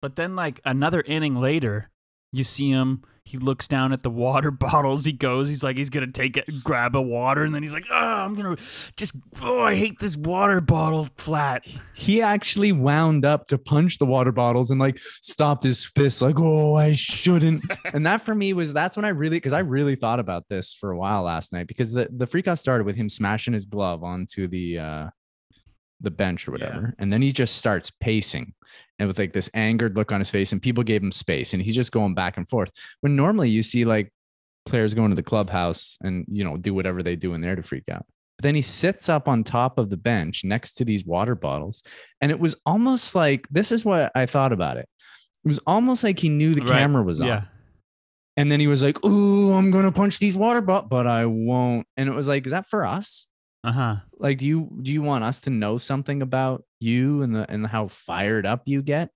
[0.00, 1.90] but then, like, another inning later,
[2.32, 3.02] you see him.
[3.24, 5.04] He looks down at the water bottles.
[5.04, 5.48] He goes.
[5.48, 8.34] He's like, he's gonna take it, grab a water, and then he's like, oh, I'm
[8.34, 8.56] gonna
[8.96, 11.66] just, oh, I hate this water bottle flat.
[11.94, 16.38] He actually wound up to punch the water bottles and like stopped his fist, like,
[16.38, 17.64] oh, I shouldn't.
[17.92, 20.74] and that for me was that's when I really because I really thought about this
[20.74, 23.66] for a while last night because the the freak out started with him smashing his
[23.66, 25.06] glove onto the uh
[26.02, 26.94] the bench or whatever.
[26.98, 28.54] And then he just starts pacing
[28.98, 31.62] and with like this angered look on his face, and people gave him space and
[31.62, 32.70] he's just going back and forth.
[33.00, 34.12] When normally you see like
[34.66, 37.62] players going to the clubhouse and you know do whatever they do in there to
[37.62, 38.06] freak out.
[38.38, 41.82] But then he sits up on top of the bench next to these water bottles.
[42.20, 44.88] And it was almost like this is what I thought about it.
[45.44, 46.70] It was almost like he knew the Right.
[46.70, 47.26] camera was on.
[47.26, 47.42] Yeah.
[48.36, 51.86] And then he was like, Ooh, I'm gonna punch these water bottles, but I won't.
[51.96, 53.26] And it was like, is that for us?
[53.64, 53.96] Uh huh.
[54.18, 57.66] Like, do you do you want us to know something about you and the and
[57.66, 59.10] how fired up you get?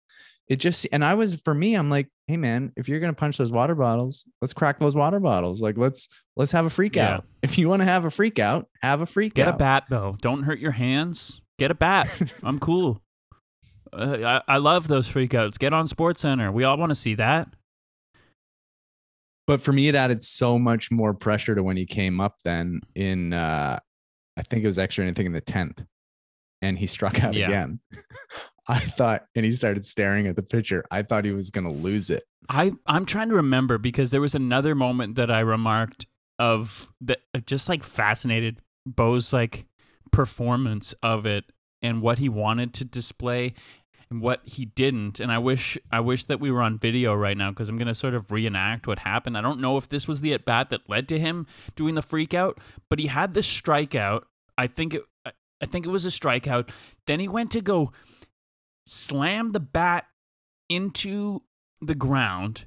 [0.48, 3.38] It just and I was for me, I'm like, hey man, if you're gonna punch
[3.38, 5.60] those water bottles, let's crack those water bottles.
[5.60, 7.14] Like, let's let's have a freak Yeah.
[7.16, 7.24] out.
[7.42, 9.52] If you want to have a freak out, have a freak Get out.
[9.52, 10.16] Get a bat though.
[10.22, 11.40] Don't hurt your hands.
[11.58, 12.08] Get a bat.
[12.44, 13.00] I'm cool.
[13.92, 15.58] Uh, I, I love those freakouts.
[15.58, 16.52] Get on Sports Center.
[16.52, 17.48] We all want to see that.
[19.46, 22.80] but for me, it added so much more pressure to when he came up then
[22.94, 23.78] in uh
[24.36, 25.82] I think it was extra anything in the tenth.
[26.62, 27.46] And he struck out Yeah.
[27.46, 27.80] again.
[28.68, 30.84] I thought, and he started staring at the pitcher.
[30.90, 32.24] I thought he was gonna lose it.
[32.48, 36.06] I I'm trying to remember because there was another moment that I remarked
[36.38, 39.66] of that uh, just like fascinated Bo's like
[40.10, 41.44] performance of it
[41.82, 43.54] and what he wanted to display
[44.10, 47.36] and what he didn't and I wish I wish that we were on video right
[47.36, 49.36] now because I'm going to sort of reenact what happened.
[49.36, 52.02] I don't know if this was the at bat that led to him doing the
[52.02, 54.22] freak out, but he had the strikeout.
[54.56, 55.02] I think it
[55.60, 56.70] I think it was a strikeout.
[57.06, 57.92] Then he went to go
[58.86, 60.06] slam the bat
[60.68, 61.42] into
[61.80, 62.66] the ground.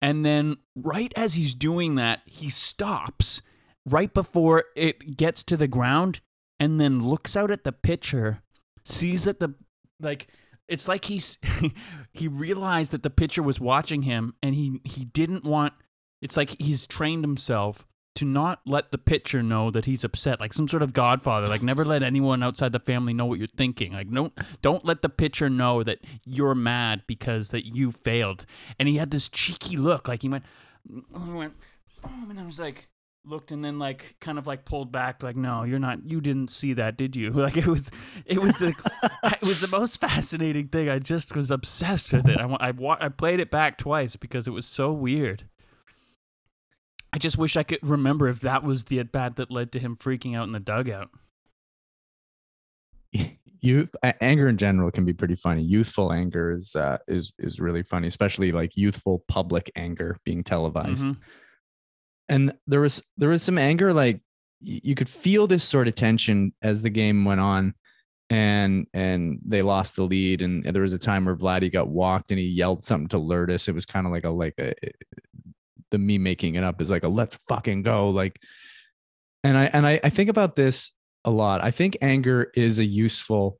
[0.00, 3.40] And then, right as he's doing that, he stops
[3.86, 6.20] right before it gets to the ground
[6.58, 8.42] and then looks out at the pitcher,
[8.84, 9.54] sees that the,
[10.00, 10.26] like,
[10.68, 11.38] it's like he's,
[12.12, 15.74] he realized that the pitcher was watching him and he, he didn't want,
[16.20, 20.52] it's like he's trained himself to not let the pitcher know that he's upset, like
[20.52, 21.46] some sort of godfather.
[21.46, 23.92] Like never let anyone outside the family know what you're thinking.
[23.92, 28.44] Like don't don't let the pitcher know that you're mad because that you failed.
[28.78, 30.44] And he had this cheeky look, like he went,
[31.14, 31.54] oh, he went,
[32.04, 32.88] oh, and I was like
[33.24, 36.48] looked and then like kind of like pulled back like no you're not you didn't
[36.50, 37.88] see that did you like it was
[38.26, 38.74] it was the
[39.24, 43.08] it was the most fascinating thing i just was obsessed with it i I, I
[43.08, 45.44] played it back twice because it was so weird
[47.14, 49.78] I just wish I could remember if that was the at bat that led to
[49.78, 51.10] him freaking out in the dugout.
[53.60, 55.62] Youth anger in general can be pretty funny.
[55.62, 61.04] Youthful anger is uh, is is really funny, especially like youthful public anger being televised.
[61.04, 61.18] Mhm.
[62.32, 64.20] And there was there was some anger like
[64.62, 67.74] you could feel this sort of tension as the game went on
[68.30, 72.30] and and they lost the lead and there was a time where Vladdy got walked
[72.30, 73.68] and he yelled something to Lourdes.
[73.68, 74.90] It was kind of like a like a eh,
[75.90, 78.40] the me making it up is like a let's fucking go like
[79.44, 80.90] and I and I, I think about this
[81.26, 81.62] a lot.
[81.62, 83.58] I think anger is a useful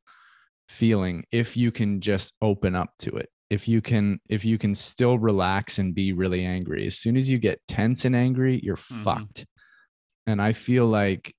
[0.70, 4.74] feeling if you can just open up to it if you can if you can
[4.74, 8.76] still relax and be really angry as soon as you get tense and angry you're
[8.76, 9.02] Mhm.
[9.04, 9.44] fucked
[10.26, 11.34] and i feel like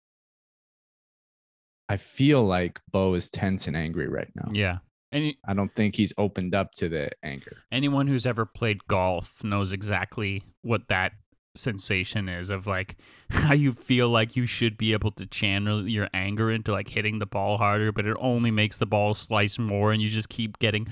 [1.90, 4.78] i feel like bo is tense and angry right now Yeah.
[5.12, 9.44] Any i don't think he's opened up to the anger anyone who's ever played golf
[9.44, 11.12] knows exactly what that
[11.56, 12.96] sensation is of like
[13.30, 17.20] how you feel like you should be able to channel your anger into like hitting
[17.20, 20.60] the ball harder, but it only makes the ball slice more and you just keep
[20.60, 20.88] getting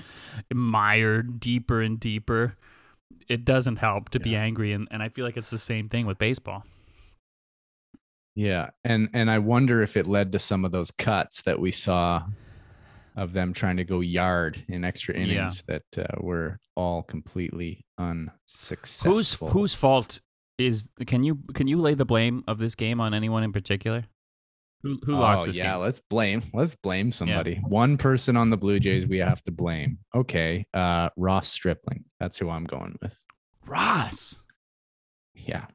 [0.52, 2.56] mired deeper and deeper.
[3.28, 6.06] It doesn't help to be angry and, and I feel like it's the same thing
[6.06, 6.64] with baseball.
[8.34, 11.70] yeah and and i wonder if it led to some of those cuts that we
[11.70, 12.22] saw
[13.14, 15.22] of them trying to go yard in extra Yeah.
[15.24, 20.20] innings that uh, were all completely unsuccessful Whose whose fault
[20.66, 24.04] is can you can you lay the blame of this game on anyone in particular?
[24.82, 25.80] Who who lost oh, this yeah, game?
[25.80, 26.42] let's blame.
[26.52, 27.60] Let's blame somebody.
[27.68, 29.98] One person on the Blue Jays we have to blame.
[30.14, 32.04] Okay, uh, Ross Stripling.
[32.18, 33.16] That's who I'm going with.
[33.66, 34.36] Ross.
[35.34, 35.66] Yeah.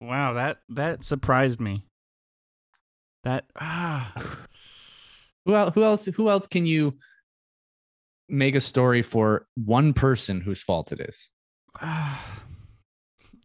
[0.00, 1.84] Wow, that that surprised me.
[3.22, 4.12] That ah,
[5.46, 5.74] Who else?
[5.74, 6.04] Who else?
[6.06, 6.98] Who else can you
[8.28, 11.30] make a story for one person whose fault it is?
[11.80, 12.45] ah.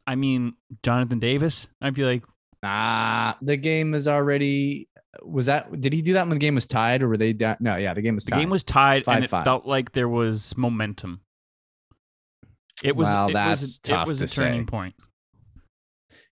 [0.07, 1.67] I mean, Jonathan Davis.
[1.81, 2.23] I'd be like
[2.63, 4.87] Ah, the game is already.
[5.23, 5.79] Was that?
[5.81, 7.57] Did he do that when the game was tied, or were they down?
[7.59, 8.39] No, yeah, the game was the tied.
[8.39, 9.43] game was tied, and it 5-5.
[9.43, 11.21] felt like there was momentum.
[12.83, 13.07] It was.
[13.07, 14.65] Well, it that's was, tough It was to a turning say.
[14.65, 14.95] point.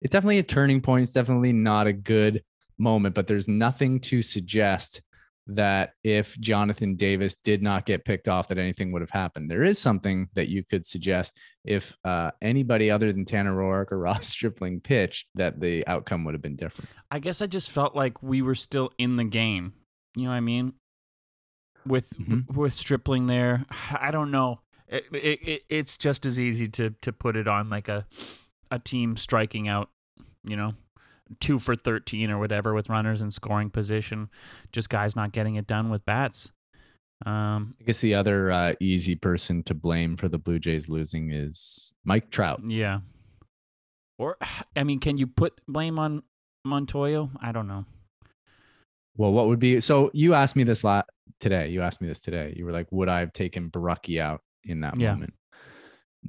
[0.00, 1.02] it's definitely a turning point.
[1.04, 2.42] It's definitely not a good
[2.78, 5.02] moment, but there's nothing to suggest
[5.48, 9.50] that if Jonathan Davis did not get picked off, that anything would have happened.
[9.50, 13.98] There is something that you could suggest if uh, anybody other than Tanner Roark or
[14.00, 16.90] Ross Stripling pitched, that the outcome would have been different.
[17.10, 19.72] I guess I just felt like we were still in the game.
[20.14, 20.74] You know what I mean?
[21.86, 22.54] With Mhm.
[22.54, 23.64] with Stripling there,
[23.98, 24.60] I don't know.
[24.88, 28.06] It, it, it, it's just as easy to to put it on like a
[28.70, 29.90] a team striking out.
[30.44, 30.74] You know,
[31.40, 34.28] two for thirteen or whatever with runners in scoring position.
[34.72, 36.50] Just guys not getting it done with bats.
[37.26, 41.32] Um, I guess the other uh, easy person to blame for the Blue Jays losing
[41.32, 42.60] is Mike Trout.
[42.64, 43.00] yeah.
[44.18, 44.36] Or
[44.76, 46.22] I mean, can you put blame on
[46.66, 47.30] Montoyo?
[47.42, 47.84] I don't know.
[49.16, 50.10] Well, what would be so?
[50.14, 51.02] You asked me this la-
[51.40, 51.68] today.
[51.70, 52.54] You asked me this today.
[52.56, 55.14] You were like, "Would I have taken Borucki out in that Yeah.
[55.14, 55.34] moment?"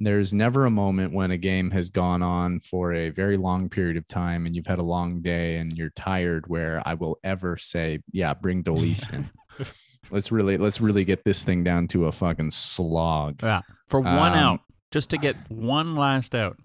[0.02, 3.98] There's never a moment when a game has gone on for a very long period
[3.98, 7.58] of time and you've had a long day and you're tired where I will ever
[7.58, 9.28] say, "Yeah, bring Dolis in."
[10.10, 13.42] let's really let's really get this thing down to a fucking slog.
[13.42, 13.60] Yeah.
[13.88, 16.56] For one Um, out, just to get one last out.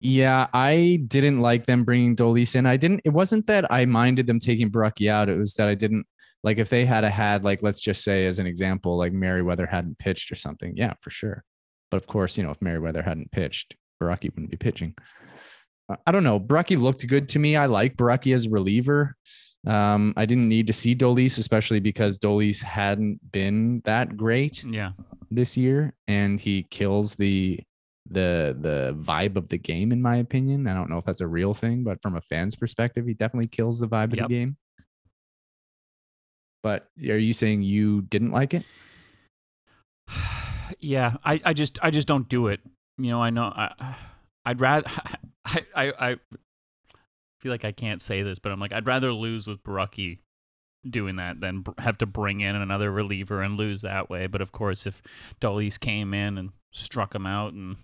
[0.00, 2.66] Yeah, I didn't like them bringing Dolis in.
[2.66, 3.00] I didn't.
[3.04, 5.30] It wasn't that I minded them taking Borucki out.
[5.30, 6.06] It was that I didn't
[6.46, 9.66] like if they had a had like let's just say as an example like Merryweather
[9.66, 10.72] hadn't pitched or something.
[10.76, 11.42] Yeah, for sure.
[11.90, 14.94] But of course, you know if Merryweather hadn't pitched, Borucki wouldn't be pitching.
[16.06, 16.40] I don't know.
[16.40, 17.54] Borucki looked good to me.
[17.56, 19.14] I like Borucki as a reliever.
[19.66, 24.92] Um, I didn't need to see Dolis, especially because Dolis hadn't been that great Yeah.
[25.30, 27.60] this year and he kills the
[28.08, 30.68] the the vibe of the game in my opinion.
[30.68, 33.48] I don't know if that's a real thing, but from a fan's perspective, he definitely
[33.48, 34.24] kills the vibe Yep.
[34.24, 34.56] of the game.
[36.66, 38.64] But are you saying you didn't like it?
[40.80, 42.58] yeah, I, I just I just don't do it.
[42.98, 43.94] You know, I know I
[44.44, 44.90] I'd rather
[45.44, 46.16] I, I I
[47.38, 50.18] feel like I can't say this, but I'm like I'd rather lose with Borucki
[50.90, 54.26] doing that than have to bring in another reliever and lose that way.
[54.26, 55.00] But of course, if
[55.40, 57.76] Dolis came in and struck him out and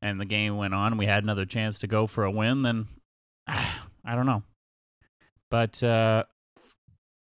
[0.00, 2.62] and the game went on, and we had another chance to go for a win,
[2.62, 2.86] then
[3.48, 4.44] I don't know.
[5.50, 6.22] But uh,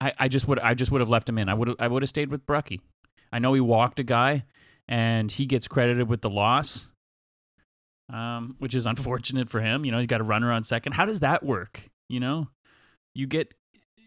[0.02, 1.50] I I just would I just would have left him in.
[1.50, 2.80] I would I would have stayed with Borucki.
[3.32, 4.44] I know he walked a guy,
[4.88, 6.88] and he gets credited with the loss,
[8.12, 9.86] um, which is unfortunate for him.
[9.86, 10.94] You know, he's got a runner on second.
[10.94, 11.84] How does that work?
[12.08, 12.48] You know,
[13.14, 13.54] you get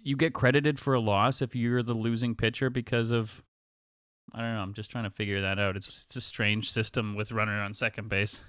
[0.02, 3.42] you get credited for a loss if you're the losing pitcher because of
[4.34, 4.62] I don't know.
[4.62, 5.76] I'm just trying to figure that out.
[5.76, 8.40] It's it's a strange system with runner on second base.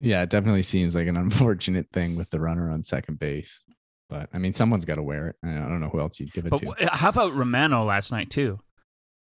[0.00, 3.62] Yeah, it definitely seems like an unfortunate thing with the runner on second base.
[4.08, 5.36] But I mean, someone's got to wear it.
[5.42, 6.88] I don't know who else you'd give it But to.
[6.92, 8.60] how about Romano last night too?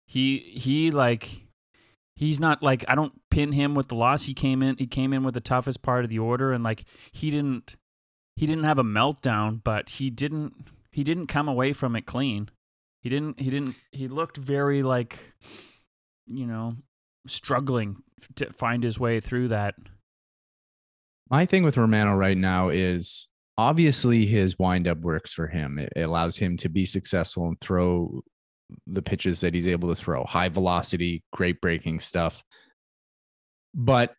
[0.06, 1.46] He he like
[2.16, 4.24] he's not like I don't pin him with the loss.
[4.24, 6.84] He came in he came in with the toughest part of the order and like
[7.12, 7.76] he didn't
[8.36, 12.50] he didn't have a meltdown, but he didn't he didn't come away from it clean.
[13.00, 15.18] He didn't he didn't he looked very like
[16.26, 16.76] you know
[17.26, 18.02] struggling
[18.36, 19.74] to find his way through that.
[21.30, 23.28] My thing with Romano right now is
[23.62, 25.78] obviously his windup works for him.
[25.78, 28.22] It, allows him to be successful and throw
[28.86, 32.42] the pitches that he's able to throw, high velocity, great breaking stuff.
[33.74, 34.14] But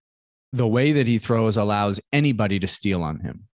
[0.54, 3.48] the way that he throws allows anybody to steal on him.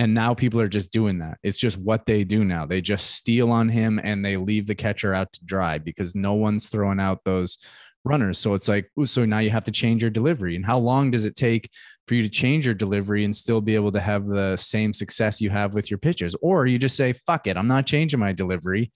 [0.00, 1.38] And now people are just doing that.
[1.42, 2.66] It's just what they do now.
[2.66, 6.34] They just steal on him and they leave the catcher out to dry because no
[6.34, 7.58] one's throwing out those
[8.04, 8.38] runners.
[8.38, 10.56] So it's like, so now you have to change your delivery.
[10.56, 11.70] And how long does it take
[12.08, 15.40] for you to change your delivery and still be able to have the same success
[15.40, 16.34] you have with your pitches?
[16.40, 18.90] Or you just say, fuck it, I'm not changing my delivery.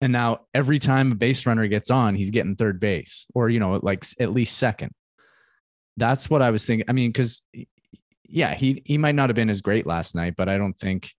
[0.00, 3.60] And now every time a base runner gets on, he's getting third base or, you
[3.60, 4.92] know, like at least second.
[5.96, 6.86] That's what I was thinking.
[6.88, 7.42] I mean, because
[8.24, 11.12] yeah, he he might not have been as great last night, but I don't think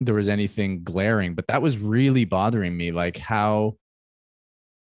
[0.00, 1.34] there was anything glaring.
[1.34, 3.76] But that was really bothering me, like how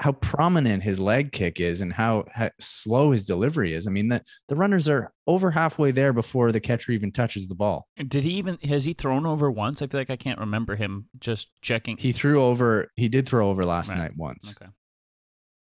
[0.00, 3.86] how prominent his leg kick is and how, how slow his delivery is.
[3.86, 7.54] I mean, the the runners are over halfway there before the catcher even touches the
[7.54, 7.86] ball.
[7.96, 9.80] Did he even has he thrown over once?
[9.80, 11.96] I feel like I can't remember him just checking.
[11.96, 12.90] He threw over.
[12.96, 13.98] He did throw over last Right.
[13.98, 14.70] night once, okay.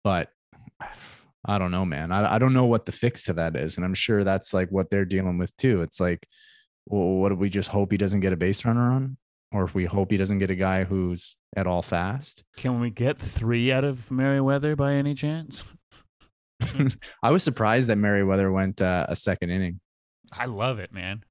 [0.05, 0.29] but
[1.45, 2.13] I don't know, man.
[2.13, 4.69] I, I don't know what the fix to that is, and I'm sure that's like
[4.69, 5.81] what they're dealing with too.
[5.81, 6.25] It's like,
[6.85, 9.17] well, what do we just hope he doesn't get a base runner on,
[9.53, 12.43] or if we hope he doesn't get a guy who's at all fast?
[12.57, 15.63] Can we get three out of Merryweather by any chance?
[17.23, 19.79] I was surprised that Merryweather went uh, a second inning.
[20.31, 21.23] I love it, man.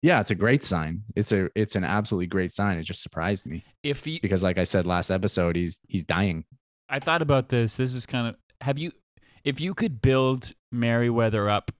[0.00, 1.02] Yeah, it's a great sign.
[1.16, 2.78] It's a it's an absolutely great sign.
[2.78, 6.44] It just surprised me If he, because, like I said last episode, he's he's dying.
[6.88, 7.74] I thought about this.
[7.76, 8.92] This is kind of have you,
[9.44, 11.72] if you could build Merryweather up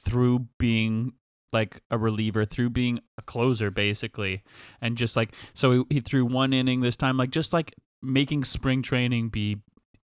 [0.00, 1.12] through being
[1.52, 4.42] like a reliever, through being a closer, basically,
[4.80, 8.44] and just like so he, he threw one inning this time, like just like making
[8.44, 9.58] spring training be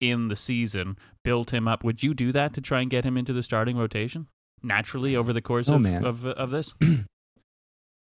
[0.01, 1.83] in the season, built him up.
[1.83, 4.27] Would you do that to try and get him into the starting rotation
[4.63, 6.73] naturally over the course Oh, of, of of this?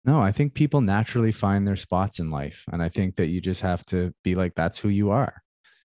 [0.05, 3.41] No, I think people naturally find their spots in life, and I think that you
[3.41, 5.41] just have to be like, that's who you are.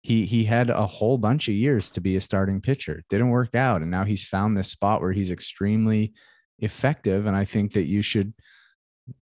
[0.02, 3.04] He he had a whole bunch of years to be a starting pitcher.
[3.10, 6.12] Didn't work out, and now he's found this spot where he's extremely
[6.64, 7.26] effective.
[7.26, 8.34] And I think that you should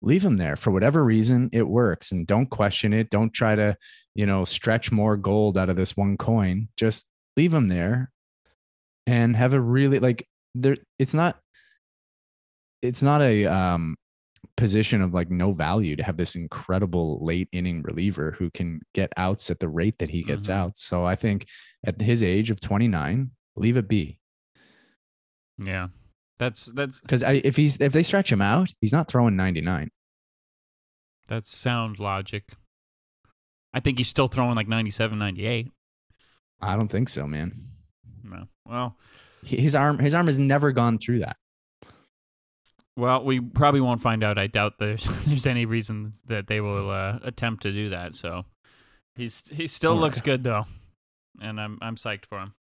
[0.02, 1.50] leave them there for whatever reason.
[1.54, 3.10] It works, and don't question it.
[3.10, 3.78] Don't try to,
[4.16, 6.70] you know, stretch more gold out of this one coin.
[6.78, 7.06] Just
[7.38, 8.12] leave them there,
[9.08, 10.78] and have a really like there.
[10.98, 11.40] It's not.
[12.82, 13.96] It's not a um
[14.56, 19.12] position of like no value to have this incredible late inning reliever who can get
[19.18, 20.54] outs at the rate that he gets Mhm.
[20.54, 20.82] outs.
[20.84, 21.46] So I think
[21.86, 24.20] at his age of 29, leave it be.
[25.58, 25.88] Yeah.
[26.40, 29.90] That's that's Because if he's if they stretch him out, he's not throwing 99.
[31.28, 32.44] that's sound logic.
[33.74, 35.72] I think he's still throwing like 97, 98.
[36.62, 37.54] I don't think so, man.
[38.24, 38.48] No.
[38.66, 38.98] Well,
[39.46, 41.36] His arm his arm has never gone through that.
[42.98, 44.38] well, we probably won't find out.
[44.38, 48.16] I doubt there's there's any reason that they will uh, attempt to do that.
[48.16, 48.46] So
[49.16, 50.26] he's he still All looks right.
[50.26, 50.66] good though,
[51.42, 52.54] and I'm I'm psyched for him.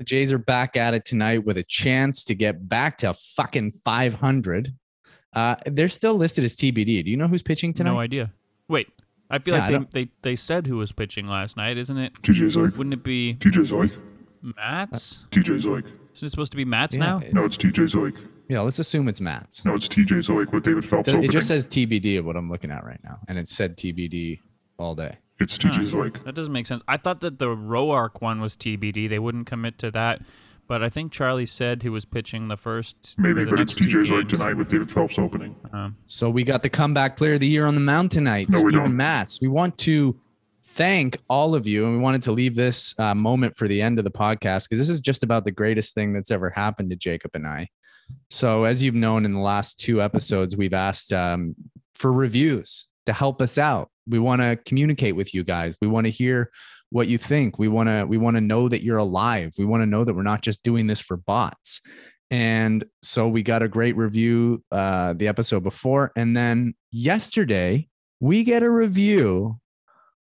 [0.00, 3.72] The Jays are back at it tonight with a chance to get back to fucking
[3.72, 4.74] 500.
[5.34, 7.04] Uh, they're still listed as TBD.
[7.04, 7.92] Do you know who's pitching tonight?
[7.92, 8.32] No idea.
[8.66, 8.88] Wait,
[9.28, 11.98] I feel Yeah, I like they, they they said who was pitching last night, isn't
[11.98, 12.14] it?
[12.22, 12.78] TJ Zeuch.
[12.78, 13.98] Wouldn't it be TJ Zeuch.
[14.56, 15.18] Matz?
[15.32, 15.84] TJ Zeuch.
[16.14, 17.18] Isn't it supposed to be Matz Yeah, now?
[17.18, 18.16] it- No, it's TJ Zeuch.
[18.48, 19.66] yeah, let's assume it's Matz.
[19.66, 21.30] No, it's TJ Zeuch with David Phelps It opening.
[21.30, 24.40] just says TBD of what I'm looking at right now, and it said TBD
[24.78, 25.18] all day.
[25.40, 26.22] It's TJ Zeuch.
[26.24, 26.82] That doesn't make sense.
[26.86, 29.08] I thought that the Roark one was TBD.
[29.08, 30.22] They wouldn't commit to that.
[30.68, 33.14] But I think Charlie said he was pitching the first.
[33.18, 35.56] Maybe, the but it's next two TJ Zeuch tonight with David Phelps opening.
[35.72, 38.58] Um, So we got the comeback player of the year on the mound tonight, No,
[38.62, 38.96] we Steven don't.
[38.96, 39.40] Matz.
[39.40, 40.20] We want to
[40.74, 43.98] thank all of you, and we wanted to leave this uh, moment for the end
[43.98, 46.96] of the podcast because this is just about the greatest thing that's ever happened to
[46.96, 47.68] Jacob and I.
[48.28, 51.56] So, as you've known in the last two episodes, we've asked um,
[51.96, 53.90] for reviews to help us out.
[54.10, 55.74] We want to communicate with you guys.
[55.80, 56.50] We want to hear
[56.90, 57.58] what you think.
[57.58, 59.54] We want to we want to know that you're alive.
[59.58, 61.80] We want to know that we're not just doing this for bots.
[62.30, 67.88] And so we got a great review uh, the episode before, and then yesterday
[68.20, 69.58] we get a review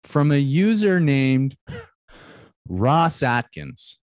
[0.04, 1.56] from a user named
[2.68, 4.00] Ross Atkins.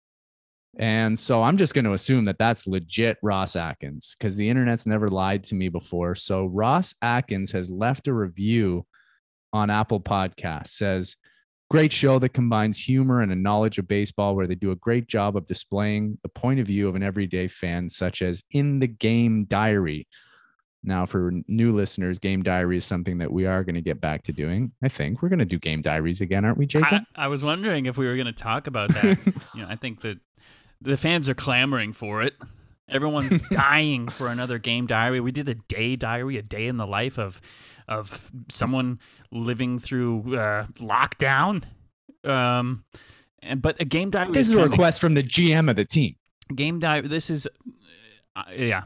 [0.78, 4.84] And so I'm just going to assume that that's legit Ross Atkins because the internet's
[4.84, 6.14] never lied to me before.
[6.14, 8.84] So Ross Atkins has left a review
[9.56, 10.68] on Apple Podcasts.
[10.68, 11.16] Says,
[11.70, 15.08] "Great show that combines humor and a knowledge of baseball, where they do a great
[15.08, 18.88] job of displaying the point of view of an everyday fan, such as in the
[18.88, 20.06] game diary."
[20.86, 24.22] Now, for new listeners, game diary is something that we are going to get back
[24.24, 24.70] to doing.
[24.82, 27.02] I think we're going to do game diaries again, aren't we, Jacob?
[27.16, 29.18] I, I was wondering if we were going to talk about that.
[29.54, 30.20] you know, I think that
[30.80, 32.34] the fans are clamoring for it.
[32.88, 35.18] Everyone's dying for another game diary.
[35.18, 37.40] We did a day diary, a day in the life of
[37.88, 38.98] of someone
[39.30, 41.64] living through uh, lockdown.
[42.24, 42.84] Um,
[43.40, 44.32] and but a game diary.
[44.32, 46.16] this is a request from the GM of the team.
[46.54, 47.46] game dive this is
[48.34, 48.82] uh, yeah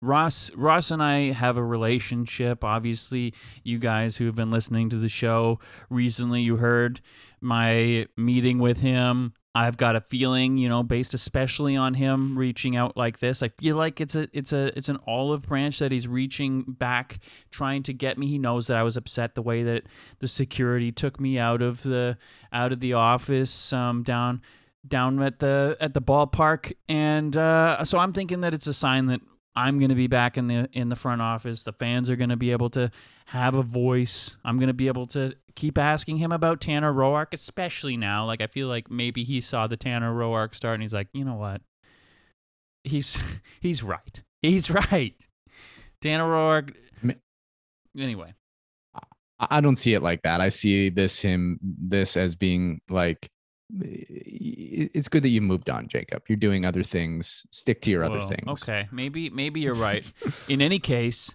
[0.00, 4.96] ross ross and i have a relationship obviously you guys who have been listening to
[4.96, 5.58] the show
[5.90, 7.00] recently you heard
[7.40, 12.76] my meeting with him i've got a feeling you know based especially on him reaching
[12.76, 15.92] out like this i feel like it's a it's a it's an olive branch that
[15.92, 17.18] he's reaching back
[17.50, 18.26] trying to get me.
[18.26, 19.84] He knows that i was upset the way that
[20.20, 22.16] the security took me out of the
[22.52, 24.40] out of the office um down
[24.86, 26.72] down at the at the ballpark.
[26.88, 29.20] And uh, so I'm thinking that it's a sign that
[29.54, 31.62] I'm going to be back in the in the front office.
[31.62, 32.90] The fans are going to be able to
[33.26, 34.36] have a voice.
[34.44, 38.24] I'm going to be able to keep asking him about Tanner Roark especially now.
[38.26, 41.24] Like I feel like maybe he saw the Tanner Roark start and he's like you
[41.24, 41.60] know what?
[42.84, 43.20] He's
[43.60, 44.22] he's right.
[44.40, 45.14] He's right.
[46.00, 46.74] Tanner Roark
[47.98, 48.34] anyway.
[49.50, 50.40] I don't see it like that.
[50.40, 53.28] I see this him this as being like
[53.80, 56.22] it's good that you moved on, Jacob.
[56.28, 57.46] You're doing other things.
[57.50, 58.62] Stick to your other things.
[58.62, 60.04] Okay, maybe maybe you're right.
[60.48, 61.34] In any case,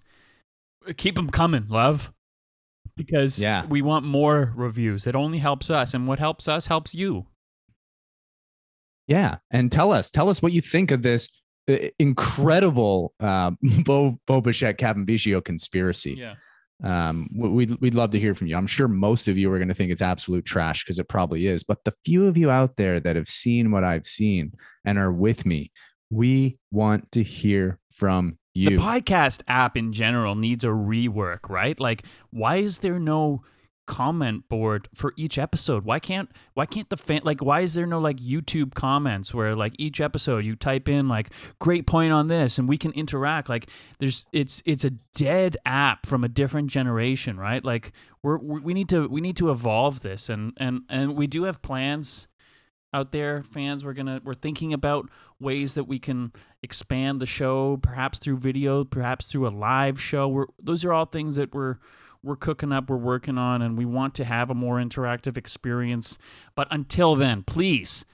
[0.98, 2.14] keep them coming, love,
[2.96, 3.66] because Yeah.
[3.66, 5.08] we want more reviews.
[5.08, 7.26] It only helps us, and what helps us helps you.
[9.08, 11.30] Yeah, and tell us, tell us what you think of this
[11.70, 13.52] uh, incredible uh,
[13.84, 16.16] Bo Bo Bichette Cavendicio conspiracy.
[16.20, 16.36] Yeah.
[16.84, 18.56] Um, we'd we'd love to hear from you.
[18.56, 21.48] I'm sure most of you are going to think it's absolute trash because it probably
[21.48, 21.64] is.
[21.64, 24.54] But the few of you out there that have seen what I've seen
[24.86, 25.72] and are with me,
[26.10, 28.78] we want to hear from you.
[28.78, 31.80] The podcast app in general needs a rework, right?
[31.80, 33.42] Like, why is there no
[33.88, 35.86] comment board for each episode?
[35.86, 39.56] Why can't why can't the fan like why is there no like YouTube comments where
[39.56, 43.50] like each episode you type in like great point on this and we can interact?
[43.50, 43.70] Like
[44.00, 47.64] there's it's it's a dead app from a different generation, right?
[47.64, 51.44] Like we're, we need to we need to evolve this and and and we do
[51.44, 52.28] have plans
[52.94, 55.10] out there fans we're gonna we're thinking about
[55.40, 56.32] ways that we can
[56.64, 61.06] expand the show perhaps through video perhaps through a live show we're, those are all
[61.06, 61.78] things that we're
[62.24, 66.18] we're cooking up we're working on and we want to have a more interactive experience.
[66.56, 68.06] But until then please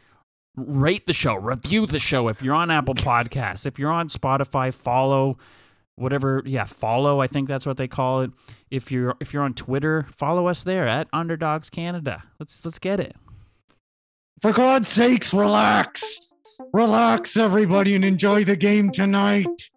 [0.56, 2.28] rate the show review the show.
[2.28, 5.38] If you're on apple podcasts if you're on spotify follow
[5.96, 8.32] whatever yeah follow i think that's what they call it.
[8.72, 12.24] If you're if you're on twitter follow us there at underdogs canada.
[12.40, 13.16] Let's let's get it.
[14.44, 16.20] For God's sakes, relax.
[16.74, 19.70] Relax, everybody, and enjoy the game tonight.